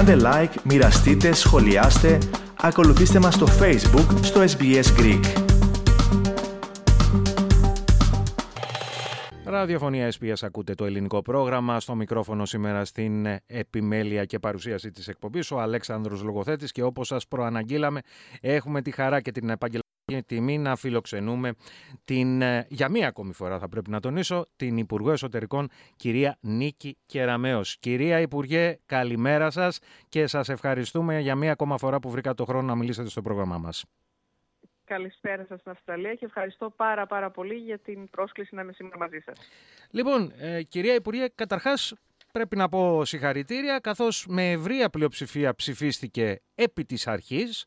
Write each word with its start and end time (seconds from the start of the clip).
Κάντε 0.00 0.16
like, 0.24 0.54
μοιραστείτε, 0.64 1.32
σχολιάστε, 1.32 2.18
ακολουθήστε 2.60 3.18
μας 3.18 3.34
στο 3.34 3.46
Facebook, 3.46 4.18
στο 4.22 4.40
SBS 4.40 5.00
Greek. 5.00 5.50
Ραδιοφωνία 9.44 10.12
SPS 10.20 10.32
ακούτε 10.40 10.74
το 10.74 10.84
ελληνικό 10.84 11.22
πρόγραμμα. 11.22 11.80
Στο 11.80 11.94
μικρόφωνο 11.94 12.44
σήμερα 12.44 12.84
στην 12.84 13.26
επιμέλεια 13.46 14.24
και 14.24 14.38
παρουσίαση 14.38 14.90
της 14.90 15.08
εκπομπής 15.08 15.50
ο 15.50 15.60
Αλέξανδρος 15.60 16.22
Λογοθέτης 16.22 16.72
και 16.72 16.82
όπως 16.82 17.06
σας 17.06 17.26
προαναγγείλαμε 17.28 18.00
έχουμε 18.40 18.82
τη 18.82 18.90
χαρά 18.90 19.20
και 19.20 19.30
την 19.32 19.50
επαγγελματική 19.50 19.79
τιμή 20.18 20.58
να 20.58 20.76
φιλοξενούμε 20.76 21.52
την, 22.04 22.42
ε, 22.42 22.66
για 22.68 22.88
μία 22.88 23.08
ακόμη 23.08 23.32
φορά 23.32 23.58
θα 23.58 23.68
πρέπει 23.68 23.90
να 23.90 24.00
τονίσω, 24.00 24.46
την 24.56 24.76
Υπουργό 24.76 25.10
Εσωτερικών 25.10 25.68
κυρία 25.96 26.36
Νίκη 26.40 26.98
Κεραμέως. 27.06 27.76
Κυρία 27.78 28.20
Υπουργέ, 28.20 28.78
καλημέρα 28.86 29.50
σας 29.50 29.78
και 30.08 30.26
σας 30.26 30.48
ευχαριστούμε 30.48 31.20
για 31.20 31.34
μία 31.34 31.52
ακόμα 31.52 31.78
φορά 31.78 32.00
που 32.00 32.10
βρήκατε 32.10 32.34
το 32.34 32.44
χρόνο 32.44 32.66
να 32.66 32.74
μιλήσετε 32.74 33.08
στο 33.08 33.22
πρόγραμμά 33.22 33.58
μας. 33.58 33.84
Καλησπέρα 34.84 35.44
σας 35.48 35.60
στην 35.60 35.72
Αυστραλία 35.72 36.14
και 36.14 36.24
ευχαριστώ 36.24 36.70
πάρα 36.76 37.06
πάρα 37.06 37.30
πολύ 37.30 37.54
για 37.54 37.78
την 37.78 38.10
πρόσκληση 38.10 38.54
να 38.54 38.62
είμαι 38.62 38.72
σήμερα 38.72 38.98
μαζί 38.98 39.18
σας. 39.24 39.38
Λοιπόν, 39.90 40.32
ε, 40.38 40.62
κυρία 40.62 40.94
Υπουργέ, 40.94 41.26
καταρχάς 41.34 41.94
πρέπει 42.32 42.56
να 42.56 42.68
πω 42.68 43.04
συγχαρητήρια 43.04 43.78
καθώς 43.78 44.26
με 44.28 44.50
ευρία 44.50 44.90
πλειοψηφία 44.90 45.54
ψηφίστηκε 45.54 46.40
επί 46.54 46.84
της 46.84 47.06
αρχής 47.06 47.64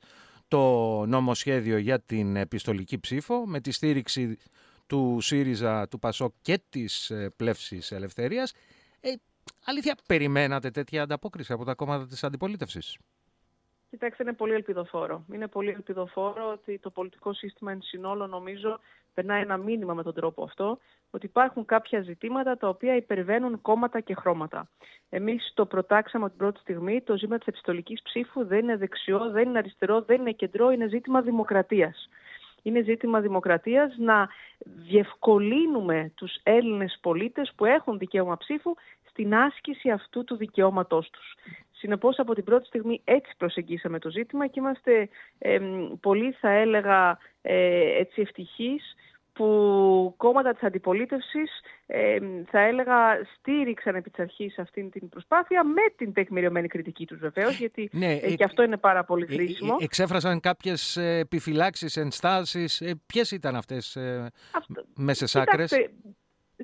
το 0.54 1.06
νομοσχέδιο 1.06 1.78
για 1.78 2.00
την 2.00 2.36
επιστολική 2.36 3.00
ψήφο 3.00 3.46
με 3.46 3.62
τη 3.62 3.72
στήριξη 3.72 4.38
του 4.88 5.18
ΣΥΡΙΖΑ, 5.22 5.88
του 5.88 6.00
ΠΑΣΟΚ 6.00 6.34
και 6.42 6.62
της 6.70 7.10
ε, 7.10 7.30
Πλεύσης 7.36 7.92
Ελευθερίας. 7.92 8.54
Ε, 9.00 9.14
αλήθεια, 9.66 9.98
περιμένατε 10.08 10.72
τέτοια 10.72 11.02
ανταπόκριση 11.02 11.54
από 11.54 11.66
τα 11.66 11.74
κόμματα 11.74 12.08
της 12.08 12.24
αντιπολίτευσης; 12.24 12.98
Κοιτάξτε, 13.94 14.24
είναι 14.24 14.34
πολύ 14.34 14.54
ελπιδοφόρο. 14.54 15.26
Είναι 15.32 15.48
πολύ 15.48 15.70
ελπιδοφόρο 15.70 16.52
ότι 16.52 16.80
το 16.80 16.90
πολιτικό 16.90 17.34
σύστημα 17.34 17.72
εν 17.72 17.82
συνόλο 17.82 18.28
νομίζω 18.28 18.80
περνάει 19.14 19.42
ένα 19.42 19.58
μήνυμα 19.58 19.94
με 19.94 20.04
τον 20.04 20.14
τρόπο 20.14 20.44
αυτό, 20.44 20.80
ότι 21.12 21.26
υπάρχουν 21.26 21.66
κάποια 21.66 22.02
ζητήματα 22.02 22.58
τα 22.58 22.68
οποία 22.68 22.96
υπερβαίνουν 22.96 23.62
κόμματα 23.62 24.00
και 24.00 24.16
χρώματα. 24.16 24.70
Εμείς 25.10 25.52
το 25.54 25.66
προτάξαμε 25.66 26.30
την 26.30 26.38
πρώτη 26.38 26.60
στιγμή. 26.60 27.02
Το 27.02 27.18
ζήτημα 27.18 27.38
της 27.38 27.48
επιστολικής 27.48 28.02
ψήφου 28.02 28.46
δεν 28.46 28.60
είναι 28.60 28.78
δεξιό, 28.78 29.30
δεν 29.30 29.50
είναι 29.50 29.58
αριστερό, 29.58 30.02
δεν 30.02 30.20
είναι 30.20 30.32
κεντρό, 30.32 30.72
είναι 30.72 30.88
ζήτημα 30.88 31.22
δημοκρατίας. 31.22 32.10
Είναι 32.62 32.82
ζήτημα 32.82 33.20
δημοκρατίας 33.22 33.96
να 33.98 34.30
διευκολύνουμε 34.60 36.12
τους 36.16 36.40
Έλληνες 36.44 36.98
πολίτες 37.02 37.54
που 37.56 37.66
έχουν 37.66 37.98
δικαίωμα 37.98 38.38
ψήφου 38.38 38.74
στην 39.10 39.36
άσκηση 39.36 39.90
αυτού 39.90 40.24
του 40.24 40.36
δικαιώματός 40.36 41.10
τους. 41.10 41.36
Συνεπώς 41.84 42.20
από 42.20 42.34
την 42.34 42.44
πρώτη 42.44 42.66
στιγμή 42.66 43.02
έτσι 43.04 43.32
προσεγγίσαμε 43.38 44.00
το 44.00 44.10
ζήτημα 44.10 44.48
και 44.48 44.60
είμαστε 44.60 45.10
πολύ 46.00 46.32
θα 46.32 46.50
έλεγα 46.50 47.18
ε, 47.42 48.00
έτσι 48.00 48.22
ευτυχείς 48.22 48.96
που 49.34 50.14
κόμματα 50.18 50.54
της 50.54 50.64
αντιπολίτευσης 50.64 51.52
θα 52.46 52.60
έλεγα 52.60 52.96
στήριξαν 53.38 53.96
επί 53.96 54.10
της 54.10 54.20
αρχής 54.20 54.60
αυτήν 54.60 54.90
την 54.90 55.10
προσπάθεια 55.10 55.64
με 55.64 55.82
την 55.98 56.14
τεκμηριωμένη 56.14 56.68
κριτική 56.68 57.06
τους 57.06 57.20
βεβαίως 57.20 57.58
γιατί 57.58 57.90
ναι, 57.92 58.14
ε, 58.14 58.36
και 58.36 58.44
αυτό 58.44 58.64
είναι 58.64 58.78
πάρα 58.78 59.04
πολύ 59.04 59.26
ε, 59.30 59.34
χρήσιμο. 59.34 59.76
Ε, 59.80 59.84
εξέφρασαν 59.84 60.40
κάποιες 60.40 60.98
επιφυλάξεις, 60.98 61.98
ενστάσεις. 61.98 62.82
Ε, 62.82 63.02
ποιες 63.06 63.32
ήταν 63.32 63.56
αυτές 63.56 63.96
ε, 63.96 64.32
αυτό, 64.52 64.84
μέσες 64.96 65.36
άκρες; 65.36 65.72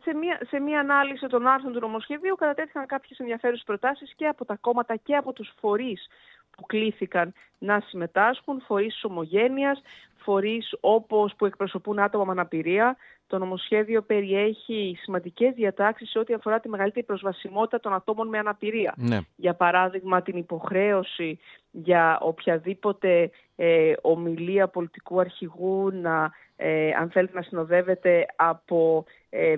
Σε 0.02 0.14
μια, 0.14 0.39
σε 0.47 0.59
μια 0.59 0.80
ανάλυση 0.80 1.28
των 1.28 1.47
άρθρων 1.47 1.73
του 1.73 1.80
νομοσχεδίου 1.80 2.36
κατατέθηκαν 2.36 2.86
κάποιες 2.86 3.19
ενδιαφέρουσες 3.19 3.66
προτάσεις 3.66 4.14
και 4.16 4.28
από 4.28 4.45
τα 4.45 4.55
κόμματα 4.61 4.95
και 4.95 5.16
από 5.16 5.33
τους 5.33 5.53
φορείς 5.59 6.08
που 6.52 6.66
κλήθηκαν 6.66 7.33
να 7.59 7.80
συμμετάσχουν, 7.80 8.61
φορείς 8.61 9.04
ομογένειας, 9.04 9.82
φορείς 10.30 10.76
όπως 10.80 11.36
που 11.36 11.45
εκπροσωπούν 11.45 12.00
άτομα 12.00 12.26
με 12.26 12.32
αναπηρία. 12.32 12.98
Το 13.28 13.38
νομοσχέδιο 13.38 14.02
περιέχει 14.02 14.98
σημαντικές 15.02 15.54
διατάξεις 15.54 16.10
σε 16.10 16.20
ό,τι 16.20 16.34
αφορά 16.34 16.60
τη 16.60 16.70
μεγαλύτερη 16.70 17.06
προσβασιμότητα 17.06 17.80
των 17.80 17.94
ατόμων 17.94 18.28
με 18.28 18.38
αναπηρία. 18.38 18.94
Ναι. 18.98 19.20
Για 19.36 19.54
παράδειγμα 19.54 20.22
την 20.22 20.38
υποχρέωση 20.38 21.39
για 21.72 22.20
οποιαδήποτε 22.22 23.32
ε, 23.56 23.94
ομιλία 24.02 24.68
πολιτικού 24.68 25.20
αρχηγού 25.20 25.92
να, 25.92 26.32
ε, 26.56 26.92
αν 26.92 27.10
θέλετε 27.10 27.34
να 27.36 27.42
συνοδεύεται 27.42 28.26
από, 28.36 29.06
ε, 29.30 29.56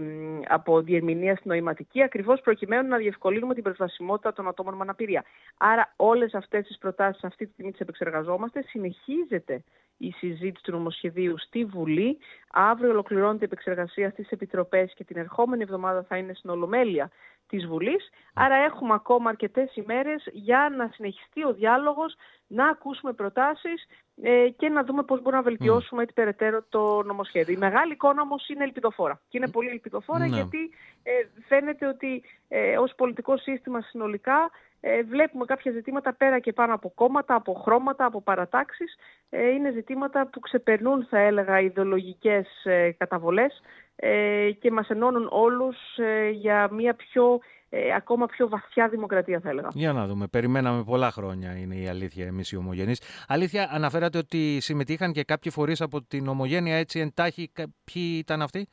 από 0.48 0.82
διερμηνία 0.82 1.36
στην 1.36 1.52
νοηματική, 1.52 2.04
ακριβώς 2.04 2.42
προκειμένου 2.42 2.88
να 2.88 2.98
διευκολύνουμε 2.98 3.54
την 3.54 3.64
προσβασιμότητα 3.64 4.34
των 4.34 4.48
ατόμων 4.48 4.74
με 4.74 4.82
αναπηρία. 4.82 5.24
Άρα 5.58 5.94
όλες 5.96 6.34
αυτές 6.34 6.68
τις 6.68 6.78
προτάσεις 6.78 7.24
αυτή 7.24 7.46
τη 7.46 7.52
στιγμή 7.52 7.72
τις 7.72 7.80
επεξεργαζόμαστε. 7.80 8.62
Συνεχίζεται 8.62 9.64
η 9.98 10.12
συζήτηση 10.12 10.61
του 10.62 10.72
νομοσχεδίου 10.72 11.38
στη 11.38 11.66
Βουλή. 11.66 12.18
Αύριο 12.52 12.90
ολοκληρώνεται 12.90 13.44
η 13.44 13.48
επεξεργασία 13.52 14.10
στις 14.10 14.30
Επιτροπές 14.30 14.94
και 14.96 15.04
την 15.04 15.18
ερχόμενη 15.18 15.64
εβδομάδα 15.64 16.04
θα 16.04 16.18
είναι 16.18 16.34
στην 16.34 16.50
Ολομέλεια 16.50 17.12
της 17.52 17.66
Βουλής. 17.66 18.10
Άρα 18.34 18.56
έχουμε 18.56 18.94
ακόμα 18.94 19.30
αρκετές 19.30 19.76
ημέρες 19.76 20.24
για 20.32 20.74
να 20.78 20.90
συνεχιστεί 20.94 21.44
ο 21.46 21.54
διάλογος, 21.54 22.16
να 22.48 22.68
ακούσουμε 22.68 23.14
προτάσεις 23.14 23.86
ε, 24.22 24.50
και 24.58 24.70
να 24.70 24.84
δούμε 24.84 25.04
πώς 25.04 25.22
μπορούμε 25.22 25.42
να 25.42 25.50
βελτιώσουμε 25.50 26.00
mm. 26.00 26.04
έτσι 26.04 26.16
περαιτέρω 26.16 26.64
το 26.70 27.04
νομοσχέδιο. 27.04 27.54
Η 27.54 27.58
μεγάλη 27.58 27.94
εικόνα 27.94 28.22
όμως 28.22 28.48
είναι 28.50 28.64
ελπιδοφόρα. 28.64 29.22
Και 29.30 29.38
είναι 29.38 29.50
πολύ 29.50 29.70
ελπιδοφόρα 29.70 30.28
ναι. 30.28 30.36
γιατί 30.36 30.72
ε, 31.04 31.12
φαίνεται 31.48 31.88
ότι 31.88 32.24
ε, 32.48 32.78
ως 32.78 32.94
πολιτικό 32.96 33.38
σύστημα 33.38 33.82
συνολικά 33.82 34.52
ε, 34.82 35.04
βλέπουμε 35.04 35.46
κάποια 35.46 35.72
ζητήματα 35.72 36.14
πέρα 36.14 36.40
και 36.40 36.54
πάνω 36.54 36.74
από 36.74 36.92
κόμματα, 36.96 37.36
από 37.36 37.54
χρώματα, 37.54 38.06
από 38.06 38.22
παρατάξεις. 38.22 38.96
Ε, 39.30 39.48
είναι 39.50 39.72
ζητήματα 39.72 40.28
που 40.28 40.40
ξεπερνούν, 40.40 41.06
θα 41.10 41.20
έλεγα, 41.20 41.60
ιδεολογικές 41.60 42.48
ε, 42.64 42.92
καταβολές 42.92 43.62
ε, 43.96 44.52
και 44.60 44.72
μας 44.72 44.90
ενώνουν 44.90 45.28
όλους 45.32 45.78
ε, 45.98 46.30
για 46.30 46.70
μια 46.72 46.94
πιο 46.94 47.40
ε, 47.74 47.94
ακόμα 47.96 48.26
πιο 48.26 48.48
βαθιά 48.50 48.90
δημοκρατία 48.90 49.40
θα 49.40 49.50
έλεγα. 49.50 49.68
Για 49.74 49.94
να 49.94 50.08
δούμε. 50.08 50.28
Περιμέναμε 50.28 50.84
πολλά 50.84 51.12
χρόνια 51.12 51.58
είναι 51.58 51.76
η 51.76 51.88
αλήθεια 51.88 52.26
εμείς 52.26 52.52
οι 52.52 52.58
ομογενείς. 52.58 53.02
Αλήθεια 53.28 53.70
αναφέρατε 53.72 54.18
ότι 54.18 54.60
συμμετείχαν 54.60 55.12
και 55.12 55.24
κάποιοι 55.24 55.52
φορείς 55.52 55.82
από 55.82 56.04
την 56.04 56.28
ομογένεια 56.28 56.76
έτσι 56.76 57.00
εντάχει. 57.00 57.52
Ποιοι 57.84 58.16
ήταν 58.18 58.42
αυτοί; 58.42 58.68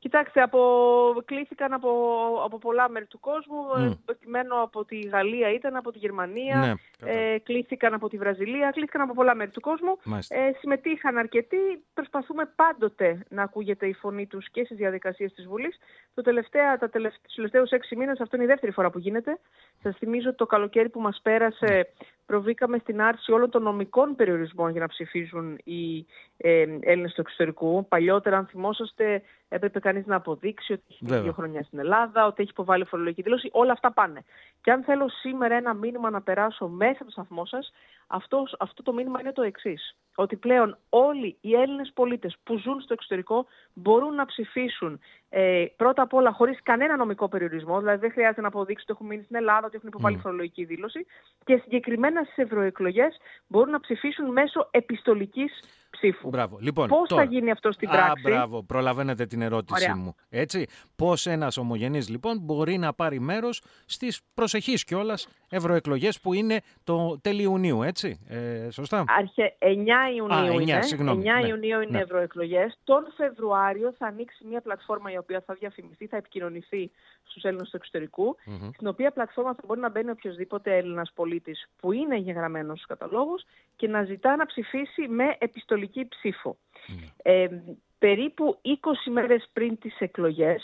Κοιτάξτε, 0.00 0.42
από, 0.42 0.60
κλήθηκαν 1.24 1.72
από, 1.72 1.90
από 2.44 2.58
πολλά 2.58 2.88
μέρη 2.88 3.06
του 3.06 3.20
κόσμου, 3.20 3.56
mm. 3.76 3.96
από 4.62 4.84
τη 4.84 4.98
Γαλλία 4.98 5.52
ήταν, 5.52 5.76
από 5.76 5.92
τη 5.92 5.98
Γερμανία, 5.98 6.78
ναι, 7.00 7.12
ε, 7.12 7.38
κλήθηκαν 7.38 7.94
από 7.94 8.08
τη 8.08 8.16
Βραζιλία, 8.16 8.70
κλήθηκαν 8.70 9.00
από 9.00 9.14
πολλά 9.14 9.34
μέρη 9.34 9.50
του 9.50 9.60
κόσμου. 9.60 9.98
Ε, 10.28 10.50
συμμετείχαν 10.58 11.18
αρκετοί, 11.18 11.56
προσπαθούμε 11.94 12.52
πάντοτε 12.56 13.22
να 13.28 13.42
ακούγεται 13.42 13.86
η 13.86 13.92
φωνή 13.92 14.26
τους 14.26 14.50
και 14.50 14.64
στις 14.64 14.76
διαδικασίες 14.76 15.32
της 15.32 15.46
Βουλής. 15.46 15.78
Το 16.14 16.22
τελευταία, 16.22 16.78
τα 16.78 16.88
τελευταίου, 16.90 17.20
τους 17.22 17.34
τελευταίους 17.34 17.70
έξι 17.70 17.96
μήνες, 17.96 18.20
αυτό 18.20 18.36
είναι 18.36 18.44
η 18.44 18.48
δεύτερη 18.48 18.72
φορά 18.72 18.90
που 18.90 18.98
γίνεται. 18.98 19.38
Σας 19.82 19.96
θυμίζω 19.96 20.28
ότι 20.28 20.38
το 20.38 20.46
καλοκαίρι 20.46 20.88
που 20.88 21.00
μας 21.00 21.20
πέρασε 21.22 21.66
ναι. 21.66 21.80
Προβήκαμε 22.30 22.78
στην 22.78 23.02
άρση 23.02 23.32
όλων 23.32 23.50
των 23.50 23.62
νομικών 23.62 24.16
περιορισμών 24.16 24.70
για 24.70 24.80
να 24.80 24.86
ψηφίζουν 24.86 25.58
οι 25.64 26.06
ε, 26.36 26.64
Έλληνες 26.80 27.12
του 27.12 27.20
εξωτερικού. 27.20 27.86
Παλιότερα, 27.88 28.36
αν 28.38 28.46
θυμόσαστε, 28.46 29.22
έπρεπε 29.48 29.78
κανείς 29.80 30.06
να 30.06 30.16
αποδείξει 30.16 30.72
ότι 30.72 30.82
έχει 30.88 31.20
δύο 31.22 31.32
χρόνια 31.32 31.62
στην 31.62 31.78
Ελλάδα, 31.78 32.26
ότι 32.26 32.42
έχει 32.42 32.50
υποβάλει 32.50 32.84
φορολογική 32.84 33.22
δήλωση. 33.22 33.48
Όλα 33.52 33.72
αυτά 33.72 33.92
πάνε. 33.92 34.24
Και 34.60 34.70
αν 34.70 34.82
θέλω 34.82 35.08
σήμερα 35.08 35.54
ένα 35.54 35.74
μήνυμα 35.74 36.10
να 36.10 36.22
περάσω 36.22 36.68
μέσα 36.68 36.92
από 36.92 37.04
το 37.04 37.10
σταθμό 37.10 37.44
σας, 37.44 37.72
αυτός, 38.06 38.56
αυτό 38.58 38.82
το 38.82 38.92
μήνυμα 38.92 39.20
είναι 39.20 39.32
το 39.32 39.42
εξής. 39.42 39.96
Ότι 40.14 40.36
πλέον 40.36 40.78
όλοι 40.88 41.36
οι 41.40 41.54
Έλληνες 41.54 41.90
πολίτες 41.94 42.36
που 42.44 42.58
ζουν 42.58 42.80
στο 42.80 42.92
εξωτερικό 42.92 43.46
μπορούν 43.72 44.14
να 44.14 44.26
ψηφίσουν 44.26 45.00
ε, 45.28 45.64
πρώτα 45.76 46.02
απ' 46.02 46.14
όλα 46.14 46.32
χωρίς 46.32 46.62
κανένα 46.62 46.96
νομικό 46.96 47.28
περιορισμό. 47.28 47.78
Δηλαδή 47.78 47.98
δεν 47.98 48.12
χρειάζεται 48.12 48.40
να 48.40 48.48
αποδείξουν 48.48 48.86
ότι 48.88 48.92
έχουν 48.92 49.06
μείνει 49.06 49.22
στην 49.22 49.36
Ελλάδα, 49.36 49.66
ότι 49.66 49.76
έχουν 49.76 49.88
υποβάλει 49.88 50.16
mm. 50.18 50.22
φορολογική 50.22 50.64
δήλωση. 50.64 51.06
Και 51.44 51.60
συγκεκριμένα 51.62 52.19
στι 52.24 52.42
ευρωεκλογές 52.42 53.16
μπορούν 53.46 53.70
να 53.70 53.80
ψηφίσουν 53.80 54.32
μέσω 54.32 54.68
επιστολικής 54.70 55.60
ψήφου. 55.90 56.28
Μπράβο. 56.28 56.58
Λοιπόν, 56.60 56.88
Πώς 56.88 57.08
θα 57.08 57.22
γίνει 57.22 57.50
αυτό 57.50 57.72
στην 57.72 57.88
πράξη; 57.88 58.10
Α, 58.10 58.30
μπράβο. 58.30 58.62
Προλαβαίνετε 58.62 59.26
την 59.26 59.42
ερώτησή 59.42 59.92
μου. 59.92 60.14
Έτσι. 60.28 60.66
Πώς 60.96 61.26
ένας 61.26 61.56
ομογενής 61.56 62.08
λοιπόν 62.08 62.38
μπορεί 62.40 62.78
να 62.78 62.92
πάρει 62.92 63.20
μέρος 63.20 63.62
στις 63.86 64.20
προσεχείς 64.34 64.84
κιόλας 64.84 65.28
ευρωεκλογές 65.50 66.20
που 66.20 66.34
είναι 66.34 66.60
το 66.84 67.20
τέλη 67.20 67.42
Ιουνίου, 67.42 67.82
έτσι; 67.82 68.20
Ε, 68.28 68.70
σωστά; 68.70 69.04
Αρχε... 69.08 69.56
9 69.58 69.66
Ιουνίου 70.16 70.36
Α, 70.36 70.56
9, 70.56 70.60
είναι. 70.60 70.82
Συγγνώμη. 70.82 71.22
9 71.22 71.40
ναι. 71.42 71.48
Ιουνίου 71.48 71.80
είναι 71.80 71.90
ναι. 71.90 72.00
ευρωεκλογές. 72.00 72.78
Τον 72.84 73.12
Φεβρουάριο 73.16 73.94
θα 73.98 74.06
ανοίξει 74.06 74.44
μια 74.46 74.60
πλατφόρμα 74.60 75.12
η 75.12 75.16
οποία 75.16 75.42
θα 75.46 75.54
διαφημιστεί, 75.54 76.06
θα 76.06 76.16
επικοινωνηθεί 76.16 76.90
στους 77.22 77.42
Έλληνες 77.42 77.70
του 77.70 77.76
εξωτερικού, 77.76 78.36
mm-hmm. 78.36 78.70
στην 78.74 78.86
οποία 78.86 79.10
πλατφόρμα 79.10 79.54
θα 79.54 79.62
μπορεί 79.66 79.80
να 79.80 79.90
μπαίνει 79.90 80.10
οποιοδήποτε 80.10 80.76
Έλληνας 80.76 81.12
πολίτης 81.14 81.68
που 81.80 81.92
είναι 81.92 82.14
εγγεγραμμένο 82.14 82.74
στους 82.74 82.86
καταλόγους 82.86 83.42
και 83.76 83.88
να 83.88 84.02
ζητά 84.02 84.36
να 84.36 84.46
ψηφίσει 84.46 85.08
με 85.08 85.36
επιστολική 85.82 86.08
ψήφο. 86.08 86.56
Mm. 86.88 87.10
Ε, 87.22 87.48
περίπου 87.98 88.60
20 89.06 89.10
μέρες 89.12 89.48
πριν 89.52 89.78
τις 89.78 89.96
εκλογές 89.98 90.62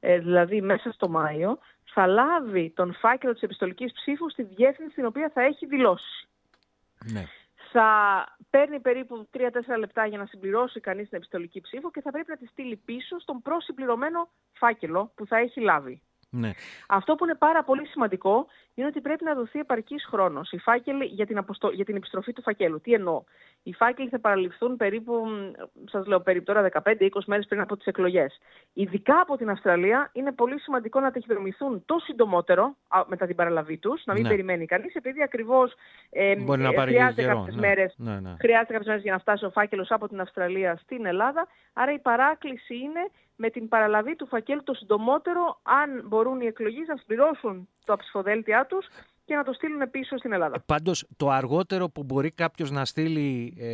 ε, 0.00 0.18
δηλαδή 0.18 0.60
μέσα 0.62 0.92
στο 0.92 1.08
Μάιο, 1.08 1.58
θα 1.84 2.06
λάβει 2.06 2.72
τον 2.76 2.94
φάκελο 2.94 3.32
της 3.32 3.42
επιστολικής 3.42 3.92
ψήφου 3.92 4.30
στη 4.30 4.42
διεύθυνση 4.42 4.94
την 4.94 5.04
οποία 5.04 5.30
θα 5.34 5.42
έχει 5.42 5.66
δηλώσει. 5.66 6.28
Ναι. 7.12 7.24
Θα 7.72 7.90
παίρνει 8.50 8.80
περίπου 8.80 9.28
3-4 9.36 9.40
λεπτά 9.78 10.06
για 10.06 10.18
να 10.18 10.26
συμπληρώσει 10.26 10.80
κανείς 10.80 11.08
την 11.08 11.16
επιστολική 11.16 11.60
ψήφο 11.60 11.90
και 11.90 12.00
θα 12.00 12.10
πρέπει 12.10 12.30
να 12.30 12.36
τη 12.36 12.46
στείλει 12.46 12.76
πίσω 12.76 13.18
στον 13.18 13.42
προσυμπληρωμένο 13.42 14.28
φάκελο 14.52 15.12
που 15.14 15.26
θα 15.26 15.36
έχει 15.36 15.60
λάβει. 15.60 16.02
Ναι. 16.30 16.50
Αυτό 16.88 17.14
που 17.14 17.24
είναι 17.24 17.34
πάρα 17.34 17.64
πολύ 17.64 17.86
σημαντικό 17.86 18.46
είναι 18.74 18.86
ότι 18.86 19.00
πρέπει 19.00 19.24
να 19.24 19.34
δοθεί 19.34 19.58
επαρκής 19.58 20.04
χρόνος 20.04 20.52
για, 21.10 21.26
την 21.26 21.38
αποστο... 21.38 21.70
για 21.70 21.84
την 21.84 21.96
επιστροφή 21.96 22.32
του 22.32 22.42
φακέλου. 22.42 22.80
Τι 22.80 22.92
εννοώ; 22.92 23.22
Οι 23.62 23.72
φάκελοι 23.72 24.08
θα 24.08 24.20
παραληφθούν 24.20 24.76
περίπου, 24.76 25.24
σας 25.84 26.06
λέω, 26.06 26.20
περίπου 26.20 26.44
τώρα 26.44 26.68
15-20 26.84 27.08
μέρες 27.26 27.46
πριν 27.46 27.60
από 27.60 27.76
τις 27.76 27.86
εκλογές. 27.86 28.38
Ειδικά 28.72 29.20
από 29.20 29.36
την 29.36 29.50
Αυστραλία 29.50 30.10
είναι 30.12 30.32
πολύ 30.32 30.60
σημαντικό 30.60 31.00
να 31.00 31.10
ταχυδρομηθούν 31.10 31.84
το 31.84 31.98
συντομότερο 31.98 32.76
μετά 33.06 33.26
την 33.26 33.36
παραλαβή 33.36 33.78
τους, 33.78 34.02
να 34.04 34.12
μην 34.12 34.22
ναι. 34.22 34.28
περιμένει 34.28 34.66
κανείς, 34.66 34.94
επειδή 34.94 35.22
ακριβώς 35.22 35.74
ε, 36.10 36.34
χρειάζεται 36.80 37.24
κάποιες 37.24 37.54
ναι. 37.54 37.60
μέρες 37.60 37.94
ναι, 37.96 38.20
ναι. 38.20 38.36
για 38.96 39.12
να 39.12 39.18
φτάσει 39.18 39.44
ο 39.44 39.50
φάκελος 39.50 39.90
από 39.90 40.08
την 40.08 40.20
Αυστραλία 40.20 40.76
στην 40.76 41.06
Ελλάδα. 41.06 41.46
Άρα 41.72 41.92
η 41.92 41.98
παράκληση 41.98 42.74
είναι 42.74 43.10
με 43.40 43.50
την 43.50 43.68
παραλαβή 43.68 44.16
του 44.16 44.26
φακέλου 44.26 44.62
το 44.62 44.74
συντομότερο, 44.74 45.60
αν 45.62 46.02
μπορούν 46.04 46.40
οι 46.40 46.46
εκλογείς 46.46 46.88
να 46.88 46.96
συμπληρώσουν 46.96 47.68
το 47.84 47.96
ψηφοδέλτια 47.96 48.66
τους 48.66 48.86
και 49.24 49.34
να 49.34 49.44
το 49.44 49.52
στείλουν 49.52 49.90
πίσω 49.90 50.16
στην 50.16 50.32
Ελλάδα. 50.32 50.62
Πάντως 50.66 51.06
το 51.16 51.30
αργότερο 51.30 51.88
που 51.88 52.02
μπορεί 52.02 52.30
κάποιος 52.30 52.70
να 52.70 52.84
στείλει 52.84 53.56
ε, 53.58 53.72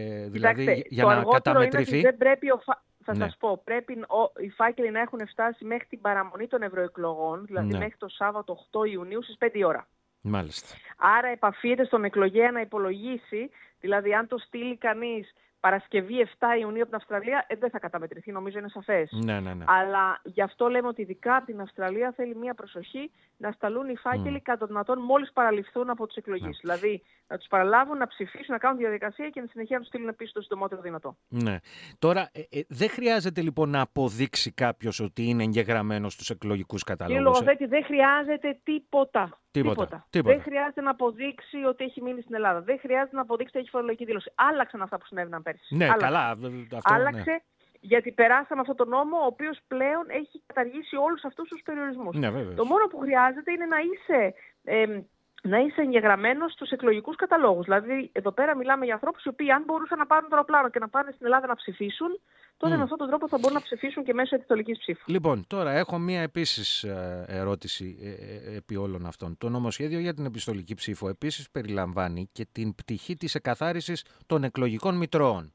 ε, 0.00 0.28
δηλαδή 0.28 0.84
για 0.88 1.04
να 1.04 1.24
καταμετρηθεί... 1.24 1.90
Είναι 1.90 1.98
ότι 1.98 2.06
δεν 2.06 2.16
πρέπει 2.16 2.50
ο 2.50 2.62
Θα 3.04 3.16
ναι. 3.16 3.24
σας 3.24 3.36
πω, 3.36 3.60
πρέπει 3.64 3.92
ο, 3.92 4.42
οι 4.42 4.50
φάκελοι 4.50 4.90
να 4.90 5.00
έχουν 5.00 5.26
φτάσει 5.28 5.64
μέχρι 5.64 5.86
την 5.86 6.00
παραμονή 6.00 6.46
των 6.46 6.62
ευρωεκλογών, 6.62 7.44
δηλαδή 7.46 7.72
ναι. 7.72 7.78
μέχρι 7.78 7.96
το 7.98 8.08
Σάββατο 8.08 8.66
8 8.72 8.90
Ιουνίου 8.90 9.22
στις 9.22 9.36
5 9.40 9.62
ώρα. 9.66 9.88
Μάλιστα. 10.20 10.76
Άρα 10.96 11.28
επαφείται 11.28 11.84
στον 11.84 12.04
εκλογέα 12.04 12.50
να 12.50 12.60
υπολογίσει, 12.60 13.50
δηλαδή 13.80 14.14
αν 14.14 14.26
το 14.26 14.38
στείλει 14.38 14.76
κανείς 14.76 15.32
Παρασκευή 15.66 16.26
7 16.38 16.46
Ιουνίου 16.60 16.82
από 16.82 16.90
την 16.90 16.94
Αυστραλία 16.94 17.44
ε, 17.48 17.56
δεν 17.56 17.70
θα 17.70 17.78
καταμετρηθεί, 17.78 18.32
νομίζω 18.32 18.58
είναι 18.58 18.68
σαφές. 18.68 19.10
Ναι, 19.12 19.40
ναι, 19.40 19.54
ναι. 19.54 19.64
Αλλά 19.68 20.20
γι' 20.22 20.42
αυτό 20.42 20.68
λέμε 20.68 20.88
ότι 20.88 21.02
ειδικά 21.02 21.36
από 21.36 21.46
την 21.46 21.60
Αυστραλία 21.60 22.12
θέλει 22.16 22.34
μία 22.36 22.54
προσοχή 22.54 23.10
να 23.36 23.52
σταλούν 23.52 23.88
οι 23.88 23.96
φάκελοι 23.96 24.38
mm. 24.38 24.42
κατά 24.42 24.66
δυνατόν 24.66 24.98
μόλις 25.00 25.32
παραληφθούν 25.32 25.90
από 25.90 26.06
τις 26.06 26.16
εκλογές. 26.16 26.46
Ναι. 26.46 26.60
Δηλαδή 26.60 27.02
να 27.26 27.38
τους 27.38 27.46
παραλάβουν, 27.48 27.98
να 27.98 28.06
ψηφίσουν, 28.06 28.46
να 28.48 28.58
κάνουν 28.58 28.76
τη 28.76 28.82
διαδικασία 28.82 29.30
και 29.30 29.40
να 29.40 29.46
συνεχεία 29.46 29.76
να 29.76 29.82
τους 29.82 29.92
στείλουν 29.92 30.16
πίσω 30.16 30.32
το 30.32 30.40
συντομότερο 30.40 30.80
δυνατό. 30.80 31.16
Ναι. 31.28 31.56
Τώρα, 31.98 32.30
ε, 32.32 32.58
ε, 32.58 32.62
δεν 32.68 32.88
χρειάζεται 32.88 33.40
λοιπόν 33.40 33.70
να 33.70 33.80
αποδείξει 33.80 34.52
κάποιος 34.52 35.00
ότι 35.00 35.22
είναι 35.22 35.42
εγγεγραμμένος 35.42 36.12
στους 36.12 36.30
εκλογικούς 36.30 36.82
καταλόγους. 36.84 37.22
Κύριε 37.22 37.32
Λογοθέτη, 37.32 37.66
δεν 37.66 37.84
χρειάζεται 37.84 38.60
τίποτα. 38.62 39.38
Τίποτα. 39.60 40.06
Τίποτα. 40.10 40.34
Δεν 40.34 40.42
χρειάζεται 40.42 40.80
να 40.80 40.90
αποδείξει 40.90 41.56
ότι 41.56 41.84
έχει 41.84 42.02
μείνει 42.02 42.20
στην 42.20 42.34
Ελλάδα. 42.34 42.60
Δεν 42.60 42.78
χρειάζεται 42.78 43.16
να 43.16 43.22
αποδείξει 43.22 43.50
ότι 43.54 43.62
έχει 43.62 43.70
φορολογική 43.70 44.04
δήλωση. 44.04 44.32
Άλλαξαν 44.34 44.82
αυτά 44.82 44.98
που 44.98 45.06
συνέβαιναν 45.06 45.42
πέρσι. 45.42 45.76
Ναι, 45.76 45.84
Άλλαξε. 45.84 46.04
καλά. 46.04 46.30
Αυτό, 46.30 46.94
Άλλαξε 46.94 47.30
ναι. 47.30 47.36
γιατί 47.80 48.12
περάσαμε 48.12 48.60
αυτόν 48.60 48.76
τον 48.76 48.88
νόμο, 48.88 49.16
ο 49.16 49.26
οποίος 49.26 49.58
πλέον 49.66 50.04
έχει 50.08 50.42
καταργήσει 50.46 50.96
όλους 50.96 51.24
αυτούς 51.24 51.48
τους 51.48 51.62
περιορισμούς. 51.62 52.16
Ναι, 52.16 52.30
το 52.30 52.64
μόνο 52.64 52.86
που 52.86 52.98
χρειάζεται 52.98 53.52
είναι 53.52 53.66
να 53.66 53.76
είσαι. 53.88 54.34
Ε, 54.64 55.00
να 55.42 55.58
είσαι 55.58 55.80
εγγεγραμμένος 55.80 56.52
στους 56.52 56.70
εκλογικούς 56.70 57.16
καταλόγους. 57.16 57.64
Δηλαδή, 57.64 58.10
εδώ 58.12 58.32
πέρα 58.32 58.56
μιλάμε 58.56 58.84
για 58.84 58.94
ανθρώπους 58.94 59.24
οι 59.24 59.28
οποίοι, 59.28 59.50
αν 59.50 59.62
μπορούσαν 59.66 59.98
να 59.98 60.06
πάρουν 60.06 60.28
το 60.28 60.34
αεροπλάνο 60.34 60.68
και 60.68 60.78
να 60.78 60.88
πάνε 60.88 61.10
στην 61.14 61.26
Ελλάδα 61.26 61.46
να 61.46 61.54
ψηφίσουν, 61.54 62.20
τότε 62.56 62.74
mm. 62.74 62.76
με 62.76 62.82
αυτόν 62.82 62.98
τον 62.98 63.08
τρόπο 63.08 63.28
θα 63.28 63.38
μπορούν 63.38 63.54
να 63.54 63.62
ψηφίσουν 63.62 64.04
και 64.04 64.14
μέσω 64.14 64.34
επιστολικής 64.34 64.78
ψήφου. 64.78 65.12
Λοιπόν, 65.12 65.44
τώρα 65.46 65.72
έχω 65.72 65.98
μία 65.98 66.20
επίσης 66.20 66.82
ε, 66.82 67.24
ερώτηση 67.28 67.98
ε, 68.02 68.08
ε, 68.08 68.56
επί 68.56 68.76
όλων 68.76 69.06
αυτών. 69.06 69.38
Το 69.38 69.48
νομοσχέδιο 69.48 69.98
για 69.98 70.14
την 70.14 70.24
επιστολική 70.24 70.74
ψήφο 70.74 71.08
επίσης 71.08 71.50
περιλαμβάνει 71.50 72.28
και 72.32 72.46
την 72.52 72.74
πτυχή 72.74 73.16
της 73.16 73.34
εκαθάρισης 73.34 74.04
των 74.26 74.44
εκλογικών 74.44 74.96
μητρώων. 74.96 75.50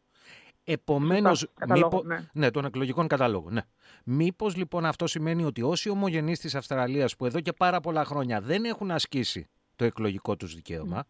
Επομένως. 0.63 1.47
Μήπω... 1.69 2.01
Ναι. 2.05 2.29
ναι, 2.33 2.51
των 2.51 2.65
εκλογικών 2.65 3.07
καταλόγων. 3.07 3.53
Ναι. 3.53 3.61
Μήπως 4.03 4.55
λοιπόν 4.55 4.85
αυτό 4.85 5.07
σημαίνει 5.07 5.43
ότι 5.43 5.61
όσοι 5.61 5.89
ομογενείς 5.89 6.39
της 6.39 6.55
Αυστραλίας 6.55 7.15
που 7.15 7.25
εδώ 7.25 7.39
και 7.39 7.53
πάρα 7.53 7.79
πολλά 7.79 8.05
χρόνια 8.05 8.41
δεν 8.41 8.65
έχουν 8.65 8.91
ασκήσει 8.91 9.49
το 9.81 9.87
εκλογικό 9.87 10.35
τους 10.35 10.55
δικαίωμα, 10.55 11.03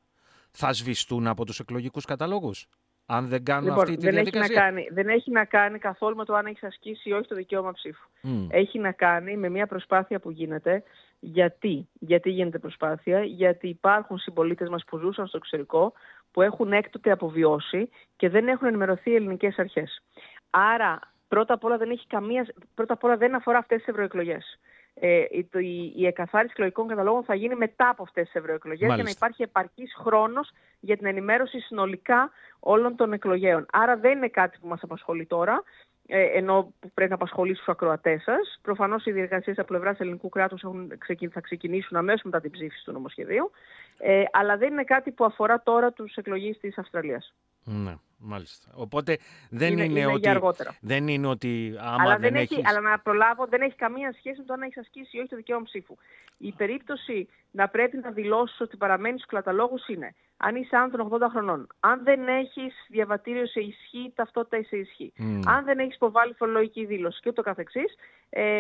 θα 0.52 0.74
σβηστούν 0.74 1.28
από 1.28 1.46
τους 1.46 1.60
εκλογικούς 1.60 2.06
καταλόγους 2.06 2.68
αν 3.06 3.28
δεν 3.28 3.44
κάνουν 3.44 3.64
λοιπόν, 3.64 3.84
αυτή 3.84 3.96
τη 3.96 4.02
δεν 4.02 4.14
διαδικασία. 4.14 4.44
Έχει 4.44 4.54
να 4.54 4.62
κάνει, 4.62 4.88
δεν 4.92 5.08
έχει 5.08 5.32
να 5.32 5.46
κάνει 5.46 5.80
καθόλου 5.80 6.16
με 6.16 6.26
το 6.26 6.34
αν 6.34 6.46
έχεις 6.46 6.64
ασκήσει 6.64 7.10
ή 7.10 7.12
όχι 7.12 7.28
το 7.28 7.36
δικαίωμα 7.36 7.72
ψήφου. 7.72 8.10
Έχει 8.50 8.80
να 8.80 8.92
κάνει 8.92 9.38
με 9.38 9.50
μια 9.50 9.68
προσπάθεια 9.68 10.20
που 10.20 10.32
γίνεται. 10.32 10.84
Γιατί, 11.20 11.88
γιατί 12.00 12.30
γίνεται 12.30 12.60
προσπάθεια, 12.60 13.24
γιατί 13.24 13.68
υπάρχουν 13.68 14.18
συμπολίτες 14.18 14.70
μας 14.70 14.84
που 14.84 14.98
ζούσαν 14.98 15.28
στο 15.28 15.38
εξωτερικό, 15.38 15.94
που 16.32 16.42
έχουν 16.42 16.74
έκτοτε 16.74 17.12
αποβιώσει 17.12 17.90
και 18.16 18.30
δεν 18.30 18.48
έχουν 18.48 18.68
ενημερωθεί 18.68 19.10
οι 19.12 19.16
ελληνικές 19.16 19.60
αρχές. 19.60 20.02
Άρα, 20.50 21.00
πρώτα 21.28 21.54
απ' 21.54 21.64
όλα 21.64 21.78
δεν, 21.78 21.90
έχει 21.90 22.08
καμία, 22.08 22.48
πρώτα 22.74 22.94
απ 22.94 23.04
όλα 23.04 23.18
δεν 23.18 23.36
αφορά 23.36 23.58
αυτές 23.58 23.78
τις 23.78 23.88
ευρωεκλογές 23.88 24.60
ε, 24.94 25.26
η, 25.30 25.94
η 25.96 26.06
εκαθάριση 26.06 26.54
εκλογικών 26.56 26.88
καταλόγων 26.88 27.24
θα 27.24 27.36
γίνει 27.36 27.56
μετά 27.56 27.90
από 27.90 28.04
αυτές 28.04 28.26
τις 28.26 28.36
ευρωεκλογές 28.36 28.94
για 28.94 29.04
να 29.04 29.10
υπάρχει 29.10 29.44
επαρκής 29.44 29.94
χρόνος 29.98 30.52
για 30.80 30.98
την 30.98 31.06
ενημέρωση 31.06 31.60
συνολικά 31.60 32.32
όλων 32.60 32.96
των 32.96 33.14
εκλογέων. 33.14 33.66
Άρα 33.72 33.98
δεν 33.98 34.18
είναι 34.18 34.28
κάτι 34.28 34.58
που 34.62 34.68
μας 34.68 34.84
απασχολεί 34.84 35.26
τώρα, 35.26 35.64
ε, 36.08 36.22
ενώ 36.22 36.74
πρέπει 36.94 37.10
να 37.10 37.16
απασχολήσει 37.16 37.58
τους 37.58 37.68
ακροατές 37.68 38.24
σας. 38.24 38.60
Προφανώς 38.62 39.06
οι 39.06 39.12
διεργασίες 39.12 39.58
από 39.58 39.68
πλευράς 39.68 40.00
ελληνικού 40.00 40.30
κράτους 40.30 40.64
θα 41.32 41.42
ξεκινήσουν 41.42 41.98
αμέσως 41.98 42.22
μετά 42.24 42.42
την 42.42 42.52
ψήφιση 42.52 42.84
του 42.86 42.92
νομοσχεδίου. 42.92 43.52
Ε, 43.98 44.24
αλλά 44.32 44.58
δεν 44.58 44.72
είναι 44.72 44.84
κάτι 44.84 45.12
που 45.12 45.26
αφορά 45.26 45.62
τώρα 45.64 45.92
τους 45.92 46.16
εκλογείς 46.16 46.58
της 46.60 46.78
Αυστραλίας. 46.78 47.34
Ναι. 47.64 47.96
Μάλιστα. 48.22 48.72
Οπότε 48.74 49.18
δεν 49.50 49.72
είναι, 49.72 49.84
είναι, 49.84 50.06
ότι. 50.06 50.30
αργότερα. 50.30 50.76
Δεν 50.82 51.08
είναι 51.08 51.28
ότι. 51.28 51.76
Άμα 51.80 52.04
αλλά, 52.04 52.18
δεν, 52.18 52.36
έχει, 52.36 52.62
αλλά 52.66 52.80
να 52.80 53.00
προλάβω, 53.00 53.46
δεν 53.46 53.62
έχει 53.62 53.76
καμία 53.76 54.14
σχέση 54.18 54.40
με 54.40 54.46
το 54.46 54.54
αν 54.54 54.62
έχεις 54.62 54.78
ασκήσει 54.78 55.18
ή 55.18 55.20
όχι 55.20 55.30
το 55.30 55.36
δικαίωμα 55.36 55.64
ψήφου. 55.64 55.98
Η 56.38 56.52
περίπτωση 56.52 57.28
να 57.52 57.68
πρέπει 57.68 57.98
να 57.98 58.12
δηλώσεις 58.12 58.62
ότι 58.62 58.78
παραμένεις 58.78 59.22
στου 59.22 59.36
καταλόγου 59.36 59.80
είναι 59.88 60.16
αν 60.44 60.56
είσαι 60.56 60.76
άνω 60.76 61.10
80 61.12 61.18
χρονών, 61.32 61.68
αν 61.80 62.04
δεν 62.04 62.28
έχεις 62.28 62.74
διαβατήριο 62.90 63.46
σε 63.46 63.60
ισχύ, 63.60 64.12
ταυτότητα 64.16 64.64
σε 64.68 64.78
ισχύ, 64.78 65.14
αν 65.46 65.66
δεν 65.66 65.80
έχεις 65.80 65.96
υποβάλει 65.96 66.34
φορολογική 66.34 66.86
δήλωση 66.86 67.20
και 67.22 67.30
ούτω 67.30 67.42
καθεξής, 67.42 67.96
ε, 68.30 68.60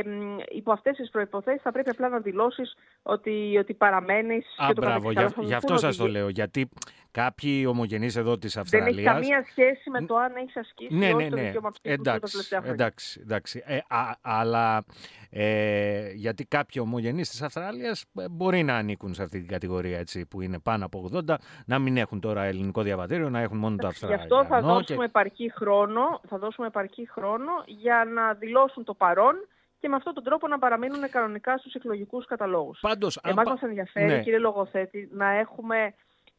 υπό 0.50 0.72
αυτές 0.72 0.96
τις 0.98 1.10
προποθέσει 1.10 1.60
θα 1.64 1.72
πρέπει 1.72 1.90
απλά 1.90 2.10
να 2.10 2.20
δηλώσεις 2.20 2.76
ότι, 3.02 3.58
ότι 3.60 3.74
παραμένεις. 3.74 4.46
Α, 4.58 4.72
μπράβο, 4.76 5.12
για, 5.12 5.34
γι' 5.40 5.54
αυτό 5.54 5.78
σας 5.78 5.98
το 5.98 6.08
λέω. 6.08 6.30
Γιατί 6.30 6.70
κάποιοι 7.12 7.66
ομογενείς 7.68 8.16
εδώ 8.16 8.38
της 8.38 8.58
Αυστραλία. 8.58 8.92
Δεν 8.92 8.98
έχει 8.98 9.08
καμία 9.08 9.46
σχέση 9.52 9.90
με 9.90 10.06
το 10.06 10.16
αν 10.16 10.36
έχεις 10.36 10.58
ασκήσει 10.58 10.94
ναι, 10.96 11.14
ναι, 11.14 11.24
ναι. 11.24 11.30
το 11.30 11.36
δικαίωμα 11.36 11.72
εντάξει, 11.82 12.38
εντάξει, 12.64 13.20
εντάξει. 13.24 13.64
Ε, 13.66 13.78
α, 13.88 14.16
αλλά 14.22 14.84
ε, 15.30 16.12
γιατί 16.12 16.46
κάποιοι 16.46 16.82
ομογενείς 16.86 17.30
της 17.30 17.42
Αυστραλίας 17.42 18.06
ε, 18.16 18.30
μπορεί 18.30 18.64
να 18.64 18.76
ανήκουν 18.76 19.14
σε 19.14 19.24
αυτή 19.24 19.40
την 19.40 19.48
κατηγορία 19.48 20.00
έτσι, 20.00 20.26
που 20.26 20.42
είναι 20.42 20.60
πάνω 20.60 20.86
από 20.86 21.10
80, 21.28 21.36
να 21.66 21.80
μην 21.80 21.98
έχουν 21.98 22.20
τώρα 22.20 22.44
ελληνικό 22.44 22.82
διαβατήριο, 22.82 23.30
να 23.30 23.40
έχουν 23.40 23.58
μόνο 23.58 23.76
το 23.76 23.88
Αυστραλία. 23.88 24.16
Γι' 24.16 24.22
αυτό 24.22 24.46
θα 24.46 24.62
δώσουμε, 24.62 25.06
επαρκή 25.06 25.52
χρόνο, 25.56 26.22
θα 26.28 26.38
δώσουμε 26.38 26.68
επαρκή 26.68 27.10
χρόνο 27.12 27.52
για 27.66 28.08
να 28.14 28.34
δηλώσουν 28.34 28.84
το 28.84 28.94
παρόν 28.94 29.36
και 29.80 29.88
με 29.88 29.96
αυτόν 29.96 30.14
τον 30.14 30.24
τρόπο 30.24 30.48
να 30.48 30.60
παραμείνουν 30.60 31.10
κανονικά 31.10 31.58
στους 31.58 31.74
εκλογικούς 31.74 32.26
καταλόγους. 32.26 32.80
Πάντως, 32.80 33.20
Εμάς 33.24 33.46
αν... 33.46 33.52
μας 33.52 33.62
ενδιαφέρει, 33.62 34.06
ναι. 34.06 34.22
κύριε 34.22 34.40
Λογοθέτη, 34.40 35.10
να 35.12 35.30
έχουμε 35.30 35.94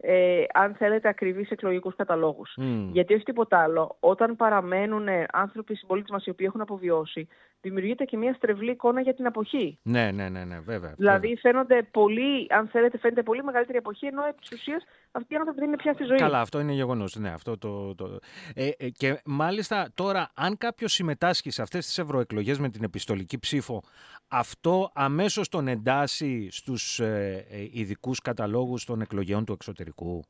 ε, 0.05 0.45
αν 0.53 0.75
θέλετε, 0.75 1.09
ακριβείς 1.09 1.51
εκλογικούς 1.51 1.97
καταλόγους. 1.97 2.55
Γιατί 2.93 3.15
όχι 3.15 3.25
τίποτα 3.25 3.59
άλλο. 3.59 3.97
Όταν 4.01 4.37
παραμένουν 4.37 5.09
άνθρωποι 5.33 5.75
συμπολίτε 5.75 6.13
μας 6.13 6.27
οι 6.27 6.31
οποίοι 6.31 6.47
έχουν 6.49 6.61
αποβιώσει, 6.61 7.29
δημιουργείται 7.63 8.05
και 8.05 8.17
μια 8.17 8.35
στρεβλή 8.35 8.71
εικόνα 8.71 9.01
για 9.01 9.15
την 9.15 9.27
αποχή. 9.27 9.79
Ναι, 9.83 10.11
ναι, 10.11 10.29
ναι, 10.29 10.45
ναι 10.45 10.61
βέβαια. 10.61 10.95
Δηλαδή 10.97 11.27
βέβαια. 11.27 11.41
φαίνονται 11.41 11.83
πολύ, 11.83 12.47
αν 12.49 12.69
θέλετε, 12.69 12.99
φαίνεται 12.99 13.23
πολύ 13.23 13.45
μεγαλύτερη 13.45 13.79
αποχή, 13.79 14.07
ενώ 14.07 14.25
επί 14.25 14.41
της 14.41 14.51
ουσίας 14.53 14.85
αυτοί 15.11 15.35
οι 15.35 15.37
άνθρωποι 15.37 15.59
δεν 15.59 15.69
είναι 15.69 15.77
πια 15.77 15.93
στη 15.93 16.05
ζωή. 16.05 16.17
Καλά, 16.17 16.41
αυτό 16.41 16.61
είναι 16.61 16.73
γεγονός. 16.73 17.17
Ναι, 17.17 17.31
αυτό 17.31 17.59
το, 17.59 17.95
το... 17.95 18.19
Ε, 18.55 18.69
ε, 18.79 18.89
και 18.89 19.21
μάλιστα 19.25 19.89
τώρα, 19.95 20.31
αν 20.35 20.59
κάποιος 20.59 20.93
συμμετάσχει 20.93 21.51
σε 21.51 21.63
αυτές 21.63 21.87
τις 21.87 21.99
ευρωεκλογές 21.99 22.59
με 22.59 22.69
την 22.69 22.85
επιστολική 22.85 23.39
ψήφο, 23.39 23.83
αυτό 24.29 24.91
αμέσως 24.95 25.49
τον 25.49 25.69
εντάσσει 25.69 26.51
στους 26.51 27.01
ε, 27.01 27.47
ε, 27.51 27.69
ειδικούς 27.73 28.21
καταλόγους 28.21 28.85
των 28.85 29.01
εκλογέων 29.01 29.45
του 29.45 29.53
εξωτερικού; 29.53 30.23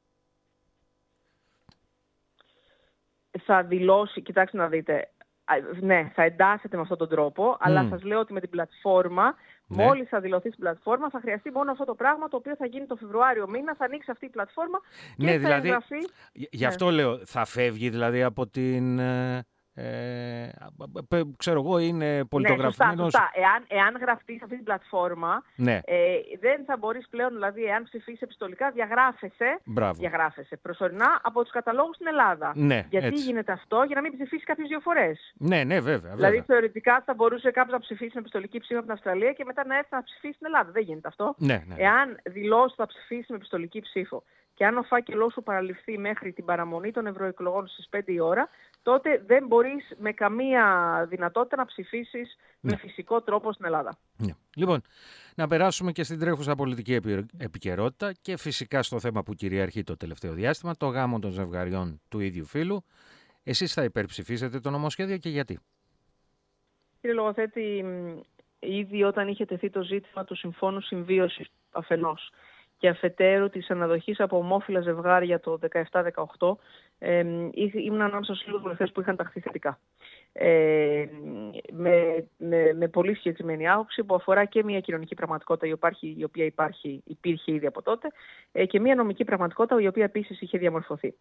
Θα 3.41 3.62
δηλώσει, 3.62 4.23
κοιτάξτε 4.23 4.57
να 4.57 4.69
δείτε, 4.69 5.11
ναι, 5.81 6.11
θα 6.15 6.23
εντάσσεται 6.23 6.77
με 6.77 6.83
αυτόν 6.83 6.99
τον 6.99 7.09
τρόπο, 7.09 7.57
αλλά 7.61 7.87
σας 7.91 8.03
λέω 8.03 8.19
ότι 8.19 8.33
με 8.33 8.41
την 8.41 8.51
πλατφόρμα, 8.51 9.35
ναι. 9.67 9.85
μόλις 9.85 10.09
θα 10.09 10.21
δηλωθεί 10.21 10.49
στην 10.49 10.61
πλατφόρμα, 10.61 11.11
θα 11.11 11.21
χρειαστεί 11.21 11.51
μόνο 11.51 11.71
αυτό 11.71 11.85
το 11.85 11.95
πράγμα 11.95 12.29
το 12.29 12.37
οποίο 12.37 12.57
θα 12.57 12.67
γίνει 12.67 12.87
το 12.87 12.97
Φεβρουάριο 12.97 13.49
μήνα, 13.49 13.75
θα 13.75 13.85
ανοίξει 13.85 14.11
αυτή 14.11 14.25
η 14.25 14.29
πλατφόρμα 14.29 14.79
και 15.17 15.25
ναι, 15.25 15.33
θα 15.33 15.39
δηλαδή, 15.39 15.69
εγγραφεί... 15.69 16.09
Γι' 16.33 16.65
αυτό 16.65 16.85
ναι. 16.85 16.93
λέω, 16.93 17.19
θα 17.27 17.45
φεύγει 17.45 17.89
δηλαδή 17.89 18.23
από 18.23 18.47
την... 18.47 19.01
Ε, 19.75 20.43
ε, 21.09 21.21
ξέρω 21.37 21.61
εγώ, 21.61 21.79
είναι 21.79 22.25
πολιτογραφημένος. 22.25 22.97
Ναι, 22.97 23.02
σωστά, 23.02 23.31
Εάν, 23.35 23.64
εάν 23.69 23.97
γραφτείς 24.00 24.37
σε 24.37 24.45
αυτή 24.45 24.57
την 24.57 24.64
πλατφόρμα, 24.64 25.45
ναι. 25.57 25.81
ε, 25.85 25.97
δεν 26.41 26.64
θα 26.64 26.76
μπορείς 26.76 27.09
πλέον, 27.09 27.33
δηλαδή, 27.33 27.64
εάν 27.64 27.83
ψηφίσεις 27.85 28.21
επιστολικά, 28.21 28.71
διαγράφεσαι, 28.71 29.61
Μπράβο. 29.64 29.99
διαγράφεσαι 29.99 30.57
προσωρινά 30.57 31.21
από 31.23 31.43
τους 31.43 31.52
καταλόγους 31.52 31.95
στην 31.95 32.07
Ελλάδα. 32.07 32.52
Ναι, 32.55 32.87
Γιατί 32.91 33.07
έτσι. 33.07 33.23
γίνεται 33.23 33.52
αυτό, 33.52 33.83
για 33.87 33.95
να 33.95 34.00
μην 34.00 34.12
ψηφίσεις 34.12 34.45
κάποιες 34.45 34.69
δύο 34.69 34.81
φορές. 34.81 35.35
Ναι, 35.38 35.64
ναι, 35.64 35.81
βέβαια. 35.81 36.14
Δηλαδή, 36.14 36.37
βέβαια. 36.37 36.43
θεωρητικά 36.47 37.02
θα 37.07 37.14
μπορούσε 37.14 37.50
κάποιος 37.50 37.73
να 37.73 37.81
ψηφίσει 37.81 38.11
με 38.14 38.21
επιστολική 38.21 38.59
ψήφο 38.59 38.79
από 38.79 38.87
την 38.87 38.95
Αυστραλία 38.95 39.33
και 39.33 39.45
μετά 39.45 39.67
να 39.67 39.76
έρθει 39.76 39.95
να 39.95 40.02
ψηφίσει 40.02 40.35
στην 40.35 40.47
Ελλάδα. 40.47 40.71
Δεν 40.71 40.83
γίνεται 40.83 41.09
αυτό. 41.09 41.35
Ναι, 41.38 41.64
ναι. 41.67 41.75
Εάν 41.79 42.19
δηλώσεις 42.25 42.76
θα 42.76 42.87
ψηφίσει 42.87 43.26
με 43.29 43.37
επιστολική 43.37 43.81
ψήφο 43.81 44.23
και 44.54 44.66
αν 44.66 44.76
ο 44.78 44.82
φάκελός 44.82 45.32
σου 45.32 45.42
παραλυφθεί 45.42 45.99
μέχρι 45.99 46.32
την 46.32 46.44
παραμονή 46.44 46.90
των 46.90 47.06
ευρωεκλογών 47.06 47.66
στις 47.68 47.88
5 47.90 48.00
η 48.12 48.21
ώρα, 48.21 48.49
τότε 48.82 49.23
δεν 49.26 49.47
μπορείς 49.47 49.92
με 49.99 50.12
καμία 50.12 50.64
δυνατότητα 51.09 51.56
να 51.56 51.64
ψηφίσεις 51.64 52.37
Ναι. 52.61 52.71
με 52.71 52.76
φυσικό 52.76 53.23
τρόπο 53.23 53.52
στην 53.52 53.64
Ελλάδα. 53.64 53.99
Ναι. 54.16 54.32
Λοιπόν, 54.56 54.80
να 55.37 55.47
περάσουμε 55.47 55.92
και 55.92 56.02
στην 56.02 56.18
τρέχουσα 56.18 56.54
πολιτική 56.54 56.94
επι- 56.94 57.30
επικαιρότητα 57.38 58.12
και 58.12 58.37
φυσικά 58.37 58.82
στο 58.82 59.00
θέμα 59.00 59.23
που 59.23 59.35
κυριαρχεί 59.35 59.82
το 59.82 59.97
τελευταίο 59.97 60.32
διάστημα, 60.32 60.76
το 60.76 60.87
γάμο 60.87 61.18
των 61.18 61.30
ζευγαριών 61.30 62.00
του 62.09 62.21
ίδιου 62.21 62.44
φύλου. 62.44 62.85
Εσείς 63.42 63.73
θα 63.73 63.85
υπερψηφίσετε 63.85 64.61
το 64.61 64.71
νομοσχέδιο 64.71 65.16
και 65.16 65.28
γιατί; 65.28 65.59
Κύριε 67.00 67.16
Λογοθέτη, 67.16 67.82
μ, 67.85 68.18
ήδη 68.59 69.02
όταν 69.02 69.28
είχε 69.28 69.44
τεθεί 69.44 69.71
το 69.71 69.82
ζήτημα 69.82 70.25
του 70.25 70.35
Συμφώνου 70.35 70.80
Συμβίωσης 70.80 71.47
αφενός 71.71 72.30
και 72.83 72.89
αφετέρου 72.89 73.49
της 73.51 73.71
αναδοχής 73.71 74.21
από 74.21 74.37
ομόφυλα 74.37 74.81
ζευγάρια 74.81 75.41
το 75.41 75.59
17-18, 75.59 76.59
ε, 76.99 77.23
μ, 77.23 77.49
ήρθε- 77.53 77.85
ήμουν 77.85 78.01
ανάμεσα 78.01 78.35
στους 78.35 78.47
λίγους 78.47 78.62
βουλευτές 78.62 78.93
που 78.93 79.01
είχαν 79.01 79.17
ταχθεί 79.17 79.41
θετικά. 79.41 79.79
Ε, 80.33 81.05
με, 81.73 82.25
με, 82.37 82.73
με 82.75 82.89
πολύ 82.89 83.15
συγκεκριμένη 83.15 83.69
άποψη 83.69 84.05
που 84.05 84.15
αφορά 84.15 84.45
και 84.45 84.65
μια 84.65 84.81
κοινωνική 84.81 85.15
πραγματικότητα 85.15 85.67
η 85.67 85.73
οποία, 85.73 85.89
υπάρχει, 85.89 86.15
η 86.19 86.25
οποία 86.25 86.45
υπάρχει, 86.45 87.03
υπήρχε 87.05 87.53
ήδη 87.53 87.67
από 87.67 87.83
τότε 87.83 88.09
ε, 88.53 88.67
και 88.67 88.81
μια 88.81 88.95
νομική 88.95 89.25
πραγματικότητα 89.25 89.81
η 89.81 89.87
οποία 89.87 90.05
επίσης 90.05 90.41
είχε 90.41 90.59
διαμορφωθεί. 90.59 91.15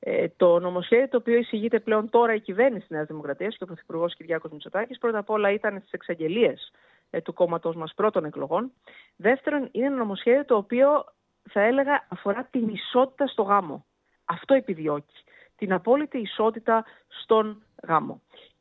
Ε, 0.00 0.26
το 0.36 0.58
νομοσχέδιο 0.58 1.08
το 1.08 1.16
οποίο 1.16 1.36
εισηγείται 1.38 1.80
πλέον 1.80 2.10
τώρα 2.10 2.34
η 2.34 2.40
κυβέρνηση 2.40 2.80
της 2.80 2.90
Νέας 2.90 3.06
Δημοκρατίας 3.06 3.56
και 3.56 3.64
ο 3.64 3.66
Πρωθυπουργός 3.66 4.14
Κυριάκος 4.16 4.50
Μητσοτάκης 4.50 4.98
πρώτα 4.98 5.18
απ' 5.18 5.30
όλα 5.30 5.50
ήταν 5.52 5.78
στις 5.78 5.92
εξαγγελίες 5.92 6.72
ε, 6.72 6.97
του 7.22 7.32
κόμματός 7.32 7.76
μας 7.76 7.92
πρώτων 7.94 8.24
εκλογών. 8.24 8.72
Δεύτερον, 9.16 9.68
είναι 9.72 9.86
ένα 9.86 9.96
νομοσχέδιο 9.96 10.44
το 10.44 10.56
οποίο 10.56 11.04
θα 11.50 11.60
έλεγα 11.60 12.06
αφορά 12.08 12.48
την 12.50 12.68
ισότητα 12.68 13.26
στο 13.26 13.42
γάμο. 13.42 13.84
Αυτό 14.24 14.54
επιδιώκει. 14.54 15.24
Την 15.56 15.72
απόλυτη 15.72 16.18
ισότητα 16.18 16.84
στον 17.08 17.62
γάμο. 17.82 18.20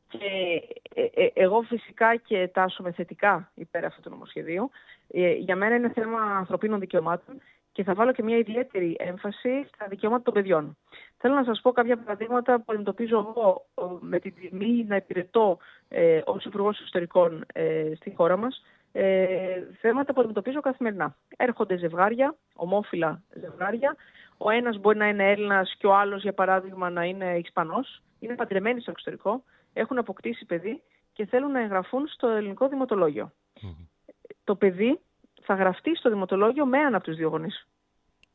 Και 0.10 0.62
ε, 0.94 1.24
ε, 1.24 1.30
εγώ 1.34 1.62
φυσικά 1.62 2.16
και 2.16 2.48
τάσομαι 2.48 2.92
θετικά 2.92 3.52
υπέρ 3.54 3.86
αυτού 3.86 4.02
του 4.02 4.10
νομοσχεδίου. 4.10 4.70
Ε, 5.08 5.32
για 5.32 5.56
μένα 5.56 5.76
είναι 5.76 5.92
θέμα 5.92 6.22
ανθρωπίνων 6.22 6.80
δικαιωμάτων 6.80 7.42
και 7.72 7.84
θα 7.84 7.94
βάλω 7.94 8.12
και 8.12 8.24
μια 8.24 8.38
ιδιαίτερη 8.38 8.96
έμφαση 9.00 9.68
στα 9.74 9.88
δικαιώματα 9.88 10.24
των 10.24 10.34
παιδιών. 10.34 10.78
Θέλω 11.18 11.36
να 11.36 11.44
σας 11.44 11.62
πω 11.62 11.72
κάποια 11.72 11.98
παραδείγματα 11.98 12.56
που 12.56 12.66
αντιμετωπίζω 12.68 13.18
εγώ 13.18 13.66
ε, 13.76 13.84
με 14.00 14.20
την 14.20 14.34
τιμή 14.36 14.86
να 14.88 14.96
υπηρετώ 14.96 15.58
ε, 15.88 16.22
ως 16.26 16.46
Υπουργός 16.46 16.80
Εξωτερικών 16.80 17.46
ε, 17.54 17.92
στη 17.96 18.14
χώρα 18.16 18.38
μας 18.38 18.64
ε, 18.92 19.62
θέματα 19.80 20.14
που 20.14 20.20
αντιμετωπίζω 20.20 20.60
καθημερινά. 20.60 21.16
Έρχονται 21.38 21.78
ζευγάρια, 21.78 22.36
ομόφυλα 22.56 23.22
ζευγάρια. 23.40 23.96
Ο 24.38 24.50
ένας 24.50 24.78
μπορεί 24.78 24.98
να 24.98 25.08
είναι 25.08 25.32
Έλληνας 25.32 25.76
και 25.78 25.88
ο 25.88 25.96
άλλος, 25.96 26.22
για 26.22 26.34
παράδειγμα, 26.34 26.90
να 26.90 27.04
είναι 27.04 27.38
Ισπανός. 27.38 28.02
Είναι 28.20 28.36
παντρεμένοι 28.36 28.82
στο 28.82 28.92
εξωτερικό, 28.92 29.44
έχουν 29.74 29.98
αποκτήσει 29.98 30.46
παιδί 30.46 30.82
και 31.14 31.26
θέλουν 31.26 31.52
να 31.52 31.60
εγγραφούν 31.60 32.08
στο 32.08 32.28
ελληνικό 32.28 32.68
δημοτολόγιο. 32.68 33.32
Το 34.44 34.56
παιδί 34.56 35.00
θα 35.42 35.54
γραφτεί 35.54 35.96
στο 35.96 36.10
δημοτολόγιο 36.10 36.66
με 36.66 36.78
έναν 36.78 36.96
από 36.96 37.04
τους 37.04 37.16
δύο 37.16 37.30
γονείς. 37.30 37.68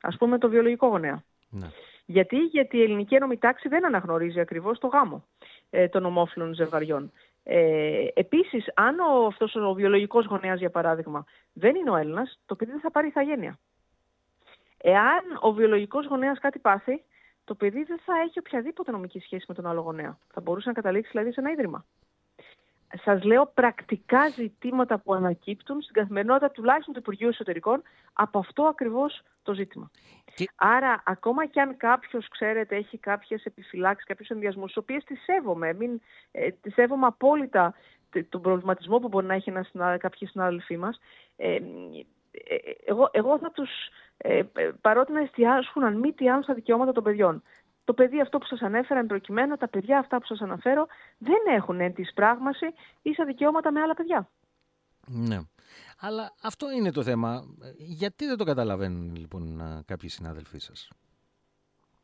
Ας 0.00 0.16
πούμε 0.16 0.38
το 0.38 0.48
βιολογικό 0.48 0.86
γονέα. 0.86 1.22
Ναι. 1.50 1.66
Γιατί, 2.12 2.36
Γιατί 2.36 2.76
η 2.76 2.82
ελληνική 2.82 3.14
ένωμη 3.14 3.38
τάξη 3.38 3.68
δεν 3.68 3.86
αναγνωρίζει 3.86 4.40
ακριβώς 4.40 4.78
το 4.78 4.86
γάμο 4.86 5.24
ε, 5.70 5.88
των 5.88 6.04
ομόφυλων 6.04 6.54
ζευγαριών. 6.54 7.12
Ε, 7.44 8.06
επίσης, 8.14 8.72
αν 8.74 8.98
ο, 8.98 9.26
αυτός 9.26 9.54
ο 9.54 9.72
βιολογικός 9.72 10.26
γονέας, 10.26 10.58
για 10.58 10.70
παράδειγμα, 10.70 11.24
δεν 11.52 11.74
είναι 11.74 11.90
ο 11.90 11.96
Έλληνας, 11.96 12.38
το 12.46 12.54
παιδί 12.54 12.70
δεν 12.70 12.80
θα 12.80 12.90
πάρει 12.90 13.06
ηθαγένεια. 13.06 13.58
Εάν 14.76 15.22
ο 15.40 15.52
βιολογικός 15.52 16.06
γονέας 16.06 16.38
κάτι 16.38 16.58
πάθει, 16.58 17.04
το 17.44 17.54
παιδί 17.54 17.82
δεν 17.82 17.98
θα 18.04 18.12
έχει 18.26 18.38
οποιαδήποτε 18.38 18.90
νομική 18.90 19.18
σχέση 19.18 19.44
με 19.48 19.54
τον 19.54 19.66
άλλο 19.66 19.80
γονέα. 19.80 20.18
Θα 20.32 20.40
μπορούσε 20.40 20.68
να 20.68 20.74
καταλήξει 20.74 21.10
δηλαδή 21.10 21.32
σε 21.32 21.40
ένα 21.40 21.50
ίδρυμα. 21.50 21.84
Σας 23.04 23.22
λέω 23.24 23.46
πρακτικά 23.54 24.28
ζητήματα 24.28 24.98
που 24.98 25.14
ανακύπτουν 25.14 25.82
στην 25.82 25.94
καθημερινότητα 25.94 26.50
τουλάχιστον 26.50 26.94
του 26.94 27.00
Υπουργείου 27.00 27.28
Εσωτερικών 27.28 27.82
από 28.12 28.38
αυτό 28.38 28.62
ακριβώς 28.64 29.22
το 29.42 29.54
ζήτημα. 29.54 29.90
Και- 30.34 30.48
Άρα, 30.56 31.02
ακόμα 31.06 31.46
και 31.46 31.60
αν 31.60 31.76
κάποιος, 31.76 32.28
ξέρετε, 32.28 32.76
έχει 32.76 32.98
κάποιες 32.98 33.44
επιφυλάξεις, 33.44 34.06
κάποιους 34.06 34.28
ενδιασμούς, 34.28 34.66
τις 34.66 34.76
οποίες 34.76 35.04
τις 35.04 35.22
σέβομαι, 35.24 35.72
μην, 35.72 36.00
ε, 36.30 36.50
τις 36.50 36.74
σέβομαι 36.74 37.06
απόλυτα 37.06 37.74
τε- 38.10 38.28
τον 38.28 38.40
προβληματισμό 38.42 38.98
που 38.98 39.08
μπορεί 39.08 39.26
να 39.26 39.34
έχει 39.34 39.50
ένας 39.50 39.66
συνά, 39.68 39.96
κάποιοι 39.96 40.28
συνάδελφοί 40.28 40.76
μας. 40.76 40.98
Ε, 41.36 41.54
ε, 41.54 41.60
εγώ, 42.84 43.08
εγώ 43.12 43.38
θα 43.38 43.50
τους 43.50 43.70
ε, 44.16 44.42
ε, 44.52 44.70
παρότι 44.80 45.12
να 45.12 45.20
εστιάσουν 45.20 45.84
αν 45.84 45.98
μη 45.98 46.12
τι 46.12 46.30
άλλο 46.30 46.42
στα 46.42 46.54
δικαιώματα 46.54 46.92
των 46.92 47.02
παιδιών. 47.02 47.42
Το 47.84 47.92
παιδί 47.92 48.20
αυτό 48.20 48.38
που 48.38 48.46
σας 48.46 48.60
ανέφερα, 48.60 49.00
εν 49.00 49.06
προκειμένου, 49.06 49.56
τα 49.56 49.68
παιδιά 49.68 49.98
αυτά 49.98 50.18
που 50.18 50.26
σας 50.26 50.40
αναφέρω, 50.40 50.86
δεν 51.18 51.54
έχουν 51.56 51.80
εν 51.80 51.94
της 51.94 52.12
πράγμαση 52.12 52.66
ίσα 53.02 53.24
δικαιώματα 53.24 53.72
με 53.72 53.80
άλλα 53.80 53.94
παιδιά. 53.94 54.28
Ναι. 55.06 55.38
Αλλά 56.00 56.32
αυτό 56.42 56.70
είναι 56.70 56.92
το 56.92 57.02
θέμα. 57.02 57.44
Γιατί 57.76 58.26
δεν 58.26 58.36
το 58.36 58.44
καταλαβαίνουν 58.44 59.16
λοιπόν 59.16 59.60
α, 59.60 59.82
κάποιοι 59.86 60.08
συνάδελφοί 60.08 60.58
σας; 60.58 60.90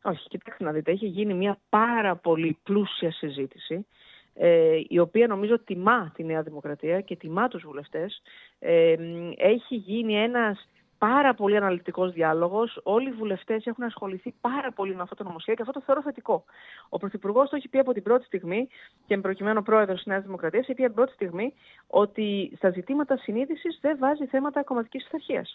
Όχι, 0.03 0.29
κοιτάξτε 0.29 0.65
να 0.65 0.73
δείτε, 0.73 0.91
έχει 0.91 1.07
γίνει 1.07 1.35
μια 1.35 1.59
πάρα 1.69 2.17
πολύ 2.17 2.59
πλούσια 2.63 3.13
συζήτηση 3.13 3.87
ε, 4.35 4.81
η 4.89 4.99
οποία 4.99 5.27
νομίζω 5.27 5.59
τιμά 5.59 6.13
τη 6.15 6.25
Νέα 6.25 6.43
Δημοκρατία 6.43 7.01
και 7.01 7.17
τιμά 7.17 7.49
τους 7.49 7.63
βουλευτές. 7.63 8.23
Ε, 8.59 8.95
έχει 9.37 9.75
γίνει 9.75 10.15
ένας 10.15 10.69
πάρα 10.99 11.35
πολύ 11.35 11.57
αναλυτικός 11.57 12.13
διάλογος. 12.13 12.81
Όλοι 12.83 13.09
οι 13.09 13.13
βουλευτές 13.13 13.67
έχουν 13.67 13.85
ασχοληθεί 13.85 14.35
πάρα 14.41 14.73
πολύ 14.73 14.95
με 14.95 15.03
αυτό 15.03 15.15
το 15.15 15.25
νομοσχέδιο 15.25 15.55
και 15.55 15.69
αυτό 15.69 15.79
το 15.81 15.85
θεωρώ 15.87 16.03
θετικό. 16.03 16.45
Ο 16.89 16.99
Πρωθυπουργός 16.99 17.51
το 17.51 17.57
έχει 17.57 17.69
πει 17.69 17.79
από 17.79 17.93
την 17.93 18.03
πρώτη 18.03 18.25
στιγμή 18.25 18.69
και 19.07 19.17
με 19.17 19.23
προκειμένου 19.23 19.63
πρόεδρος 19.63 19.97
της 19.97 20.07
Νέας 20.07 20.23
Δημοκρατίας, 20.23 20.65
έχει 20.69 20.75
πει 20.75 20.85
από 20.85 20.95
την 20.95 21.03
πρώτη 21.03 21.13
στιγμή 21.13 21.55
ότι 21.87 22.53
στα 22.57 22.71
ζητήματα 22.71 23.17
συνείδησης 23.17 23.79
δεν 23.81 23.99
βάζει 23.99 24.27
θέματα 24.27 24.63
κομματικής 24.63 25.05
πειθαρχία 25.05 25.47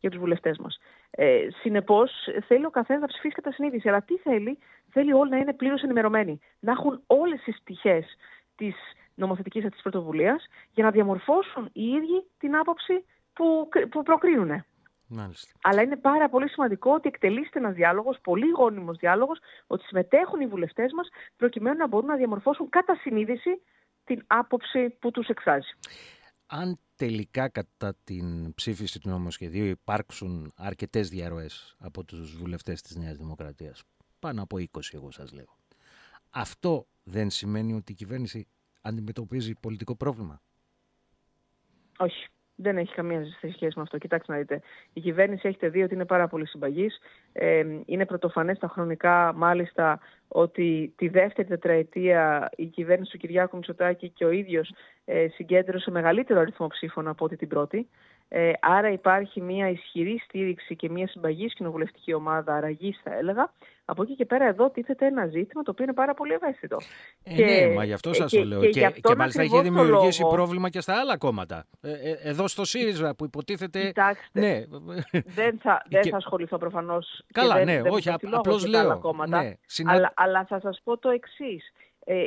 για 0.00 0.10
τους 0.10 0.18
βουλευτές 0.18 0.58
μας. 0.58 0.78
Ε, 1.10 1.46
Συνεπώς, 1.60 2.12
θέλει 2.46 2.64
ο 2.66 2.70
καθένας 2.70 3.00
να 3.00 3.08
ψηφίσει 3.08 3.34
κατά 3.34 3.52
συνείδηση. 3.52 3.88
Αλλά 3.88 4.02
τι 4.02 4.16
θέλει, 4.16 4.58
θέλει 4.90 5.12
όλοι 5.12 5.30
να 5.30 5.36
είναι 5.36 5.52
πλήρως 5.52 5.82
ενημερωμένοι. 5.82 6.40
Να 6.60 6.72
έχουν 6.72 7.02
όλες 7.06 7.40
τις 7.40 7.60
πτυχές 7.60 8.16
της 8.56 8.74
νομοθετικής 9.14 9.64
αυτής 9.64 9.82
πρωτοβουλίας 9.82 10.46
για 10.70 10.84
να 10.84 10.90
διαμορφώσουν 10.90 11.70
οι 11.72 11.84
ίδιοι 11.84 12.24
την 12.38 12.56
άποψη 12.56 13.04
που, 13.32 13.68
που 13.90 14.02
προκρίνουν. 14.02 14.64
Μάλιστα. 15.12 15.52
Αλλά 15.62 15.82
είναι 15.82 15.96
πάρα 15.96 16.28
πολύ 16.28 16.48
σημαντικό 16.48 16.92
ότι 16.92 17.08
εκτελείστε 17.08 17.58
ένας 17.58 17.74
διάλογος, 17.74 18.18
πολύ 18.22 18.48
γόνιμος 18.50 18.96
διάλογος, 18.96 19.38
ότι 19.66 19.84
συμμετέχουν 19.84 20.40
οι 20.40 20.46
βουλευτές 20.46 20.92
μας 20.92 21.08
προκειμένου 21.36 21.76
να 21.76 21.88
μπορούν 21.88 22.08
να 22.08 22.16
διαμορφώσουν 22.16 22.68
κατά 22.68 22.94
συνείδηση 22.94 23.62
την 24.04 24.24
άποψη 24.26 24.90
που 24.90 25.10
τους 25.10 25.28
εκφράζει. 25.28 25.68
Αν 26.46 26.78
τελικά 26.96 27.48
κατά 27.48 27.94
την 28.04 28.54
ψήφιση 28.54 29.00
του 29.00 29.08
νομοσχεδίου 29.08 29.64
υπάρξουν 29.64 30.52
αρκετές 30.56 31.08
διαρροές 31.08 31.76
από 31.78 32.04
τους 32.04 32.36
βουλευτές 32.36 32.82
της 32.82 32.96
Νέας 32.96 33.16
Δημοκρατίας, 33.16 33.82
πάνω 34.18 34.42
από 34.42 34.56
20 34.58 34.94
εγώ 34.94 35.10
σας 35.10 35.32
λέω, 35.32 35.56
αυτό 36.30 36.86
δεν 37.02 37.30
σημαίνει 37.30 37.72
ότι 37.72 37.92
η 37.92 37.94
κυβέρνηση 37.94 38.46
αντιμετωπίζει 38.80 39.54
πολιτικό 39.60 39.96
πρόβλημα; 39.96 40.42
Όχι. 41.98 42.28
Δεν 42.62 42.76
έχει 42.76 42.94
καμία 42.94 43.24
σχέση 43.38 43.72
με 43.76 43.82
αυτό. 43.82 43.98
Κοιτάξτε 43.98 44.32
να 44.32 44.38
δείτε. 44.38 44.60
Η 44.92 45.00
κυβέρνηση 45.00 45.48
έχετε 45.48 45.68
δει 45.68 45.82
ότι 45.82 45.94
είναι 45.94 46.04
πάρα 46.04 46.28
πολύ 46.28 46.46
συμπαγής. 46.46 46.98
Ε, 47.32 47.64
είναι 47.84 48.06
πρωτοφανές 48.06 48.58
τα 48.58 48.68
χρονικά, 48.68 49.32
μάλιστα, 49.36 50.00
ότι 50.28 50.92
τη 50.96 51.08
δεύτερη 51.08 51.48
τετραετία 51.48 52.50
η 52.56 52.66
κυβέρνηση 52.66 53.10
του 53.10 53.18
Κυριάκου 53.18 53.56
Μητσοτάκη 53.56 54.08
και 54.08 54.24
ο 54.24 54.30
ίδιος 54.30 54.74
ε, 55.04 55.28
συγκέντρωσε 55.28 55.90
μεγαλύτερο 55.90 56.40
αριθμό 56.40 56.66
ψήφων 56.66 57.08
από 57.08 57.24
ό,τι 57.24 57.36
την 57.36 57.48
πρώτη. 57.48 57.88
Ε, 58.32 58.52
άρα 58.60 58.90
υπάρχει 58.90 59.40
μια 59.40 59.68
ισχυρή 59.68 60.22
στήριξη 60.24 60.76
και 60.76 60.90
μια 60.90 61.08
συμπαγή 61.08 61.46
κοινοβουλευτική 61.46 62.14
ομάδα, 62.14 62.54
αραγής 62.54 63.00
θα 63.04 63.14
έλεγα. 63.14 63.52
Από 63.84 64.02
εκεί 64.02 64.14
και 64.14 64.24
πέρα 64.24 64.44
εδώ 64.44 64.70
τίθεται 64.70 65.06
ένα 65.06 65.26
ζήτημα 65.26 65.62
το 65.62 65.70
οποίο 65.70 65.84
είναι 65.84 65.92
πάρα 65.92 66.14
πολύ 66.14 66.32
ευαίσθητο. 66.32 66.76
Ε, 67.22 67.34
και, 67.34 67.44
ναι, 67.44 67.74
μα 67.74 67.84
γι' 67.84 67.92
αυτό 67.92 68.12
σας 68.12 68.30
το 68.30 68.44
λέω. 68.44 68.60
Και, 68.60 68.68
και, 68.68 68.92
και 69.00 69.14
μάλιστα 69.14 69.42
έχει 69.42 69.60
δημιουργήσει 69.60 70.20
λόγο... 70.20 70.34
πρόβλημα 70.34 70.68
και 70.68 70.80
στα 70.80 70.94
άλλα 71.00 71.16
κόμματα. 71.16 71.66
Ε, 71.80 71.92
ε, 71.92 72.18
εδώ 72.22 72.48
στο 72.48 72.64
ΣΥΡΙΖΑ 72.64 73.14
που 73.14 73.24
υποτίθεται... 73.24 73.86
Κοιτάξτε, 73.86 74.40
ναι. 74.40 74.64
δεν, 75.22 75.58
θα, 75.62 75.82
δεν 75.90 76.02
θα 76.10 76.16
ασχοληθώ 76.16 76.58
προφανώς. 76.58 77.22
Καλά, 77.32 77.54
δεν, 77.54 77.64
ναι, 77.64 77.82
δεν 77.82 77.92
όχι, 77.92 78.10
απλώς 78.10 78.66
λέω. 78.66 78.98
Κόμματα, 78.98 79.42
ναι, 79.42 79.52
συνα... 79.66 79.92
αλλά, 79.92 80.12
αλλά 80.16 80.44
θα 80.44 80.60
σας 80.60 80.80
πω 80.84 80.98
το 80.98 81.08
εξής. 81.08 81.72
Ε, 82.12 82.26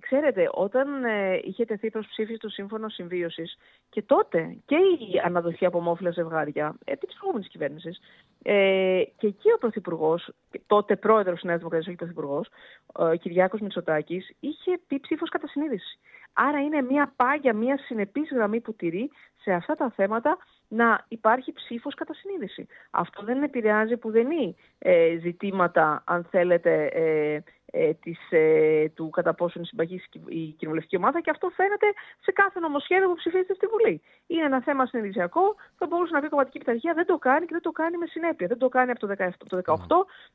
ξέρετε, 0.00 0.48
όταν 0.52 1.04
ε, 1.04 1.40
είχε 1.44 1.64
τεθεί 1.64 1.90
προς 1.90 2.06
ψήφιση 2.06 2.38
το 2.38 2.48
Σύμφωνο 2.48 2.88
Συμβίωσης 2.88 3.58
και 3.88 4.02
τότε 4.02 4.56
και 4.64 4.76
η 4.76 5.20
αναδοχή 5.24 5.66
από 5.66 5.78
ομόφυλα 5.78 6.10
ζευγάρια 6.10 6.74
επί 6.84 7.06
της 7.06 7.16
προηγούμενης 7.16 7.48
κυβέρνησης 7.48 8.00
ε, 8.42 9.02
και 9.16 9.26
εκεί 9.26 9.52
ο 9.54 9.58
Πρωθυπουργός, 9.58 10.32
τότε 10.66 10.96
πρόεδρος 10.96 11.34
της 11.34 11.44
Νέας 11.44 11.58
Δημοκρατίας, 11.58 11.88
όχι 11.88 11.96
Πρωθυπουργός, 11.96 12.48
ο 12.86 13.14
Κυριάκος 13.14 13.60
Μητσοτάκης, 13.60 14.30
είχε 14.40 14.80
πει 14.86 15.00
ψήφος 15.00 15.28
κατά 15.28 15.46
συνείδηση. 15.46 15.98
Άρα 16.32 16.60
είναι 16.60 16.82
μια 16.82 17.12
πάγια, 17.16 17.54
μια 17.54 17.78
συνεπής 17.78 18.30
γραμμή 18.32 18.60
που 18.60 18.74
τηρεί 18.74 19.10
σε 19.40 19.52
αυτά 19.52 19.74
τα 19.74 19.92
θέματα 19.96 20.38
να 20.68 21.04
υπάρχει 21.08 21.52
ψήφος 21.52 21.94
κατά 21.94 22.14
συνείδηση. 22.14 22.66
Αυτό 22.90 23.24
δεν 23.24 23.42
επηρεάζει 23.42 23.96
που 23.96 24.10
δεν 24.10 24.30
είναι 24.30 24.54
ε, 24.78 25.16
ζητήματα, 25.20 26.02
αν 26.06 26.26
θέλετε, 26.30 26.84
ε, 26.84 27.40
ε, 27.70 27.94
της, 27.94 28.18
ε, 28.30 28.88
του 28.94 29.10
κατά 29.10 29.34
πόσο 29.34 29.52
είναι 29.56 29.66
συμπαγής 29.66 30.04
η 30.28 30.44
κοινοβουλευτική 30.58 30.96
ομάδα 30.96 31.20
και 31.20 31.30
αυτό 31.30 31.48
φαίνεται 31.48 31.86
σε 32.20 32.32
κάθε 32.32 32.60
νομοσχέδιο 32.60 33.08
που 33.08 33.14
ψηφίζεται 33.14 33.54
στη 33.54 33.66
Βουλή. 33.66 34.02
Είναι 34.26 34.44
ένα 34.44 34.62
θέμα 34.62 34.86
συνειδησιακό, 34.86 35.54
θα 35.76 35.86
μπορούσε 35.86 36.12
να 36.12 36.20
πει 36.20 36.26
η 36.26 36.28
κομματική 36.28 36.58
πειθαρχία, 36.58 36.94
δεν 36.94 37.06
το 37.06 37.18
κάνει 37.18 37.46
και 37.46 37.52
δεν 37.52 37.62
το 37.62 37.70
κάνει 37.70 37.96
με 37.96 38.06
συνέπεια. 38.06 38.46
Δεν 38.46 38.58
το 38.58 38.68
κάνει 38.68 38.90
από 38.90 39.06
το 39.06 39.14
2018, 39.18 39.30
το 39.48 39.60
18, 39.64 39.76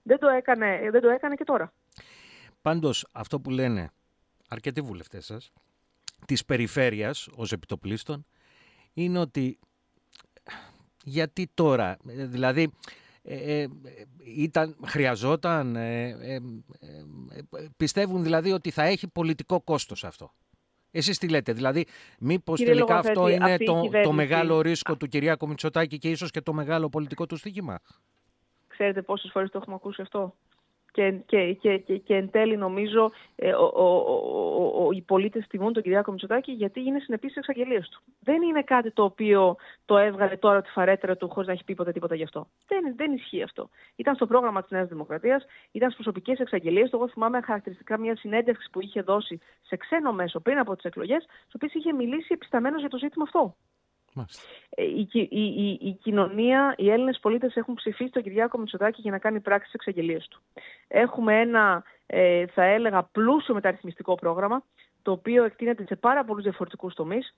δεν, 0.03 0.19
το 0.19 0.27
έκανε, 0.27 0.89
δεν 0.91 1.01
το 1.01 1.09
έκανε 1.09 1.35
και 1.35 1.43
τώρα. 1.43 1.73
Πάντως 2.61 3.07
αυτό 3.11 3.39
που 3.39 3.49
λένε 3.49 3.91
αρκετοί 4.49 4.81
βουλευτές 4.81 5.25
σας, 5.25 5.53
της 6.25 6.45
περιφέρειας 6.45 7.29
ως 7.35 7.51
επιτοπλίστων, 7.51 8.25
είναι 8.93 9.19
ότι 9.19 9.59
γιατί 11.03 11.49
τώρα, 11.53 11.97
δηλαδή 12.03 12.73
ε, 13.25 13.61
ε, 13.61 13.67
ήταν, 14.25 14.75
χρειαζόταν, 14.85 15.75
ε, 15.75 16.17
πιστεύουν 17.77 18.23
δηλαδή 18.23 18.51
ότι 18.51 18.71
θα 18.71 18.83
έχει 18.83 19.07
πολιτικό 19.07 19.61
κόστος 19.61 20.03
αυτό. 20.03 20.31
Εσείς 20.91 21.17
τι 21.17 21.29
λέτε, 21.29 21.53
δηλαδή 21.53 21.85
μήπως 22.19 22.61
τελικά 22.61 22.97
αυτό 22.97 23.27
είναι 23.27 23.57
το, 23.57 23.89
το 24.03 24.11
μεγάλο 24.11 24.61
ρίσκο 24.61 24.97
του 24.97 25.07
Κυριάκου 25.07 25.47
Μητσοτάκη 25.47 25.97
και 25.97 26.09
ίσως 26.09 26.31
και 26.31 26.41
το 26.41 26.53
μεγάλο 26.53 26.89
πολιτικό 26.89 27.25
του 27.25 27.37
στοίχημα; 27.37 27.79
Ξέρετε 28.67 29.01
πόσες 29.01 29.31
φορές 29.31 29.49
το 29.49 29.57
έχουμε 29.57 29.75
ακούσει 29.75 30.01
αυτό; 30.01 30.35
Και, 30.93 31.11
και, 31.25 31.53
και, 31.53 31.77
και, 31.77 31.97
και 31.97 32.15
εν 32.15 32.29
τέλει 32.29 32.57
νομίζω 32.57 33.11
ε, 33.35 33.53
ο, 33.53 33.71
ο, 33.75 33.83
ο, 33.83 34.85
ο, 34.85 34.91
οι 34.91 35.01
πολίτες 35.01 35.47
τιμούν 35.47 35.73
τον 35.73 35.83
Κυριάκο 35.83 36.11
Μητσοτάκη 36.11 36.51
γιατί 36.51 36.79
είναι 36.81 36.99
συνεπής 36.99 37.31
στις 37.31 37.47
εξαγγελίες 37.47 37.89
του. 37.89 38.01
Δεν 38.19 38.41
είναι 38.41 38.63
κάτι 38.63 38.91
το 38.91 39.03
οποίο 39.03 39.55
το 39.85 39.97
έβγαλε 39.97 40.37
τώρα 40.37 40.61
τη 40.61 40.69
φαρέτερα 40.69 41.17
του 41.17 41.29
χωρίς 41.29 41.47
να 41.47 41.53
έχει 41.53 41.63
πει 41.63 41.73
ποτέ 41.73 41.91
τίποτα 41.91 42.15
γι' 42.15 42.23
αυτό. 42.23 42.47
Δεν, 42.67 42.95
δεν 42.95 43.11
ισχύει 43.11 43.43
αυτό. 43.43 43.69
Ήταν 43.95 44.15
στο 44.15 44.27
πρόγραμμα 44.27 44.61
της 44.61 44.71
Νέας 44.71 44.87
Δημοκρατίας, 44.87 45.45
ήταν 45.71 45.91
στις 45.91 46.03
προσωπικές 46.03 46.39
εξαγγελίες 46.39 46.89
του. 46.89 46.95
Εγώ 46.95 47.07
θυμάμαι 47.07 47.41
χαρακτηριστικά 47.41 47.99
μια 47.99 48.15
συνέντευξη 48.15 48.69
που 48.71 48.81
είχε 48.81 49.01
δώσει 49.01 49.39
σε 49.61 49.75
ξένο 49.77 50.13
μέσο 50.13 50.39
πριν 50.39 50.57
από 50.57 50.75
τις 50.75 50.83
εκλογές, 50.83 51.23
στις 51.23 51.55
οποίες 51.55 51.73
είχε 51.73 51.93
μιλήσει 51.93 52.27
επισταμένος 52.29 52.79
για 52.79 52.89
το 52.89 52.97
ζήτημα 52.97 53.23
αυτό. 53.23 53.55
Ε, 54.69 54.83
η, 54.83 55.07
η, 55.11 55.27
η, 55.29 55.79
η, 55.81 55.97
κοινωνία, 56.01 56.73
οι 56.77 56.89
Έλληνες 56.89 57.19
πολίτες 57.19 57.55
έχουν 57.55 57.73
ψηφίσει 57.73 58.11
τον 58.11 58.23
Κυριάκο 58.23 58.57
Μητσοτάκη 58.57 59.01
για 59.01 59.11
να 59.11 59.17
κάνει 59.17 59.39
πράξη 59.39 59.67
στις 59.67 59.73
εξαγγελίες 59.73 60.27
του. 60.27 60.41
Έχουμε 60.87 61.39
ένα, 61.39 61.83
ε, 62.05 62.45
θα 62.47 62.63
έλεγα, 62.63 63.03
πλούσιο 63.03 63.53
μεταρρυθμιστικό 63.53 64.15
πρόγραμμα, 64.15 64.63
το 65.01 65.11
οποίο 65.11 65.43
εκτείνεται 65.43 65.85
σε 65.85 65.95
πάρα 65.95 66.25
πολλούς 66.25 66.43
διαφορετικούς 66.43 66.93
τομείς 66.93 67.35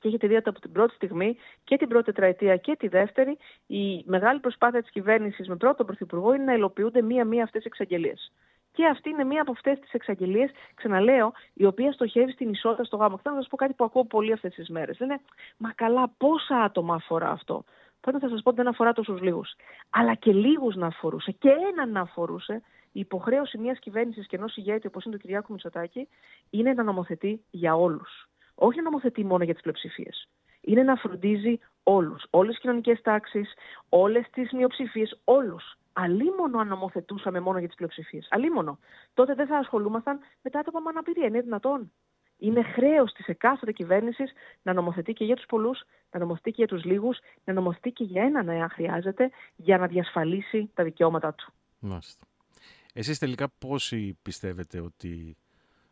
και 0.00 0.08
έχετε 0.08 0.26
δει 0.26 0.36
από 0.36 0.60
την 0.60 0.72
πρώτη 0.72 0.94
στιγμή 0.94 1.36
και 1.64 1.76
την 1.76 1.88
πρώτη 1.88 2.04
τετραετία 2.04 2.56
και 2.56 2.76
τη 2.78 2.88
δεύτερη, 2.88 3.38
η 3.66 4.02
μεγάλη 4.06 4.40
προσπάθεια 4.40 4.80
της 4.80 4.90
κυβέρνησης 4.90 5.48
με 5.48 5.56
πρώτον 5.56 5.86
Πρωθυπουργό 5.86 6.34
είναι 6.34 6.44
να 6.44 6.54
υλοποιούνται 6.54 7.02
μία-μία 7.02 7.42
αυτές 7.42 7.62
τις 7.62 7.70
εξαγγελίες. 7.70 8.32
Και 8.74 8.86
αυτή 8.86 9.10
είναι 9.10 9.24
μία 9.24 9.40
από 9.40 9.52
αυτές 9.52 9.78
τις 9.78 9.92
εξαγγελίες, 9.92 10.50
ξαναλέω, 10.74 11.32
η 11.54 11.64
οποία 11.64 11.92
στοχεύει 11.92 12.32
στην 12.32 12.48
ισότητα 12.48 12.84
στο 12.84 12.96
γάμο. 12.96 13.18
Θέλω 13.18 13.34
να 13.34 13.40
σας 13.40 13.50
πω 13.50 13.56
κάτι 13.56 13.72
που 13.72 13.84
ακούω 13.84 14.04
πολύ 14.04 14.32
αυτές 14.32 14.54
τις 14.54 14.68
μέρες. 14.68 14.98
Είναι, 14.98 15.20
μα 15.56 15.72
καλά, 15.72 16.08
πόσα 16.16 16.56
άτομα 16.60 16.94
αφορά 16.94 17.30
αυτό. 17.30 17.64
Πρώτα 18.00 18.18
θα 18.18 18.28
σας 18.28 18.42
πω 18.42 18.48
ότι 18.48 18.58
δεν 18.58 18.68
αφορά 18.68 18.92
τόσους 18.92 19.20
λίγους. 19.20 19.54
Αλλά 19.90 20.14
και 20.14 20.32
λίγους 20.32 20.74
να 20.74 20.86
αφορούσε, 20.86 21.30
και 21.30 21.50
έναν 21.72 21.90
να 21.90 22.00
αφορούσε, 22.00 22.62
η 22.92 23.00
υποχρέωση 23.00 23.58
μιας 23.58 23.78
κυβέρνησης 23.78 24.26
και 24.26 24.36
ενός 24.36 24.56
ηγέτη 24.56 24.86
όπως 24.86 25.04
είναι 25.04 25.14
του 25.14 25.20
Κυριάκου 25.20 25.52
Μητσοτάκη 25.52 26.08
είναι 26.50 26.72
να 26.72 26.82
νομοθετεί 26.82 27.44
για 27.50 27.74
όλους. 27.76 28.28
Όχι 28.54 28.76
να 28.76 28.82
νομοθετεί 28.82 29.24
μόνο 29.24 29.44
για 29.44 29.52
τις 29.52 29.62
πλειοψηφίες. 29.62 30.28
Είναι 30.60 30.82
να 30.82 30.96
φροντίζει 30.96 31.58
όλους. 31.82 32.24
Όλες 32.30 32.50
τις 32.50 32.60
κοινωνικές 32.60 33.00
τάξεις, 33.00 33.52
όλες 33.88 34.30
τις 34.30 34.52
μειοψηφίες, 34.52 35.20
όλους 35.24 35.76
αλίμονο 35.94 36.58
αν 36.58 36.68
νομοθετούσαμε 36.68 37.40
μόνο 37.40 37.58
για 37.58 37.66
τις 37.66 37.76
πλειοψηφίες. 37.76 38.26
Αλίμονο. 38.30 38.78
Τότε 39.14 39.34
δεν 39.34 39.46
θα 39.46 39.56
ασχολούμασταν 39.56 40.18
με 40.42 40.50
τα 40.50 40.58
άτομα 40.58 40.80
με 40.80 40.88
αναπηρία. 40.88 41.26
Είναι 41.26 41.40
δυνατόν. 41.40 41.92
Είναι 42.38 42.62
χρέος 42.62 43.12
της 43.12 43.26
εκάστοτε 43.26 43.72
κυβέρνησης 43.72 44.32
να 44.62 44.72
νομοθετεί 44.72 45.12
και 45.12 45.24
για 45.24 45.36
τους 45.36 45.46
πολλούς, 45.46 45.82
να 46.10 46.18
νομοθετεί 46.18 46.50
και 46.50 46.56
για 46.56 46.66
τους 46.66 46.84
λίγους, 46.84 47.18
να 47.44 47.52
νομοθετεί 47.52 47.90
και 47.90 48.04
για 48.04 48.22
έναν, 48.22 48.48
εάν 48.48 48.68
χρειάζεται, 48.70 49.30
για 49.56 49.78
να 49.78 49.86
διασφαλίσει 49.86 50.70
τα 50.74 50.84
δικαιώματά 50.84 51.34
του. 51.34 51.52
Μάλιστα. 51.78 52.26
Εσείς 52.92 53.18
τελικά 53.18 53.48
πόσοι 53.58 54.18
πιστεύετε 54.22 54.80
ότι 54.80 55.36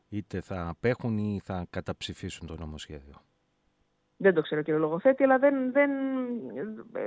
είτε 0.08 0.40
θα 0.40 0.68
απέχουν 0.68 1.18
ή 1.18 1.40
θα 1.44 1.66
καταψηφίσουν 1.70 2.46
το 2.46 2.56
νομοσχέδιο; 2.56 3.14
Δεν 4.22 4.34
το 4.34 4.40
ξέρω 4.40 4.62
κύριε 4.62 4.80
Λογοθέτη, 4.80 5.22
αλλά 5.22 5.38
δεν, 5.38 5.72
δεν 5.72 5.90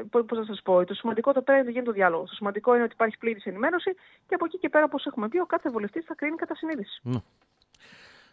πώς 0.10 0.38
θα 0.38 0.46
σας 0.46 0.62
πω, 0.64 0.86
το 0.86 0.94
σημαντικό 0.94 1.34
το 1.34 1.42
πέρα 1.42 1.58
είναι 1.58 1.70
γίνεται 1.70 1.86
το 1.86 1.92
διάλογο. 1.92 2.24
Το 2.24 2.34
σημαντικό 2.34 2.74
είναι 2.74 2.84
ότι 2.84 2.94
υπάρχει 2.94 3.18
πλήρης 3.18 3.46
ενημέρωση 3.46 3.94
και 4.28 4.36
από 4.36 4.46
εκεί 4.46 4.58
και 4.58 4.70
πέρα, 4.70 4.84
όπως 4.84 5.06
έχουμε 5.06 5.28
πει, 5.28 5.40
ο 5.40 5.46
κάθε 5.46 5.70
βουλευτής 5.70 6.06
θα 6.06 6.16
κρίνει 6.16 6.36
κατά 6.36 6.56
συνείδηση. 6.56 7.02
Ναι. 7.04 7.20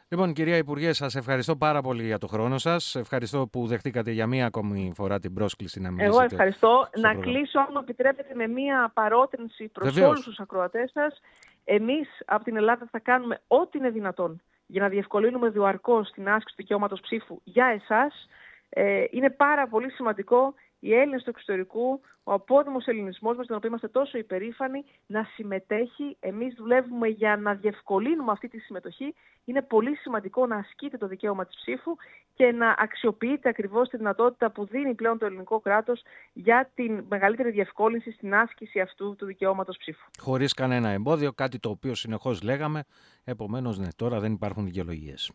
Λοιπόν, 0.08 0.32
κυρία 0.32 0.56
Υπουργέ, 0.56 0.92
σας 0.92 1.14
ευχαριστώ 1.14 1.56
πάρα 1.56 1.80
πολύ 1.80 2.04
για 2.04 2.18
το 2.18 2.26
χρόνο 2.26 2.58
σας. 2.58 2.94
Ευχαριστώ 2.94 3.46
που 3.52 3.66
δεχτήκατε 3.66 4.10
για 4.10 4.26
μία 4.26 4.46
ακόμη 4.46 4.92
φορά 4.94 5.18
την 5.18 5.34
πρόσκληση 5.34 5.80
να 5.80 5.90
μιλήσετε. 5.90 6.16
Εγώ 6.16 6.24
ευχαριστώ. 6.24 6.88
Να 6.96 7.00
πρόγραμμα. 7.00 7.22
κλείσω, 7.24 7.58
αν 7.58 7.68
μου 7.72 7.78
επιτρέπετε, 7.82 8.34
με 8.34 8.46
μία 8.46 8.90
παρότρινση 8.94 9.68
προς 9.68 9.96
όλους 9.96 10.24
τους 10.24 10.38
ακροατές 10.38 10.90
σας. 10.90 11.20
Εμείς 11.64 12.08
από 12.26 12.44
την 12.44 12.56
Ελλάδα 12.56 12.88
θα 12.90 12.98
κάνουμε 12.98 13.40
ό,τι 13.46 13.78
είναι 13.78 13.90
δυνατόν 13.90 14.40
για 14.66 14.82
να 14.82 14.88
διευκολύνουμε 14.88 15.48
διαρκώς 15.48 16.10
την 16.10 16.28
άσκηση 16.28 16.56
του 16.56 16.62
δικαιώματος 16.62 17.00
ψήφου 17.00 17.40
για 17.44 17.66
εσάς. 17.66 18.28
Ε, 18.74 19.04
είναι 19.10 19.30
πάρα 19.30 19.68
πολύ 19.68 19.90
σημαντικό 19.90 20.54
οι 20.78 20.94
Έλληνες 20.94 21.22
του 21.22 21.30
εξωτερικού, 21.30 22.00
ο 22.24 22.32
απόδημος 22.32 22.86
ελληνισμός 22.86 23.36
μας, 23.36 23.46
τον 23.46 23.56
οποίο 23.56 23.68
είμαστε 23.68 23.88
τόσο 23.88 24.18
υπερήφανοι, 24.18 24.84
να 25.06 25.24
συμμετέχει. 25.34 26.16
Εμείς 26.20 26.54
δουλεύουμε 26.54 27.08
για 27.08 27.36
να 27.36 27.54
διευκολύνουμε 27.54 28.32
αυτή 28.32 28.48
τη 28.48 28.58
συμμετοχή. 28.58 29.14
Είναι 29.44 29.62
πολύ 29.62 29.96
σημαντικό 29.96 30.46
να 30.46 30.56
ασκείτε 30.56 30.96
το 30.96 31.06
δικαίωμα 31.06 31.46
της 31.46 31.56
ψήφου 31.56 31.96
και 32.34 32.52
να 32.52 32.74
αξιοποιείτε 32.78 33.48
ακριβώς 33.48 33.88
τη 33.88 33.96
δυνατότητα 33.96 34.50
που 34.50 34.64
δίνει 34.64 34.94
πλέον 34.94 35.18
το 35.18 35.26
ελληνικό 35.26 35.60
κράτος 35.60 36.02
για 36.32 36.70
την 36.74 37.04
μεγαλύτερη 37.08 37.50
διευκόλυνση 37.50 38.12
στην 38.12 38.34
άσκηση 38.34 38.80
αυτού 38.80 39.16
του 39.16 39.26
δικαιώματος 39.26 39.76
ψήφου. 39.76 40.10
Χωρίς 40.18 40.54
κανένα 40.54 40.88
εμπόδιο, 40.88 41.32
κάτι 41.32 41.58
το 41.58 41.68
οποίο 41.68 41.94
συνεχώς 41.94 42.42
λέγαμε. 42.42 42.84
Επομένως, 43.24 43.78
ναι, 43.78 43.88
τώρα 43.96 44.20
δεν 44.20 44.32
υπάρχουν 44.32 44.64
δικαιολογίες. 44.64 45.32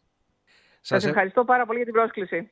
Σας 0.81 1.05
ευχαριστώ 1.05 1.45
πάρα 1.45 1.65
πολύ 1.65 1.77
για 1.77 1.85
την 1.85 1.95
πρόσκληση. 1.95 2.51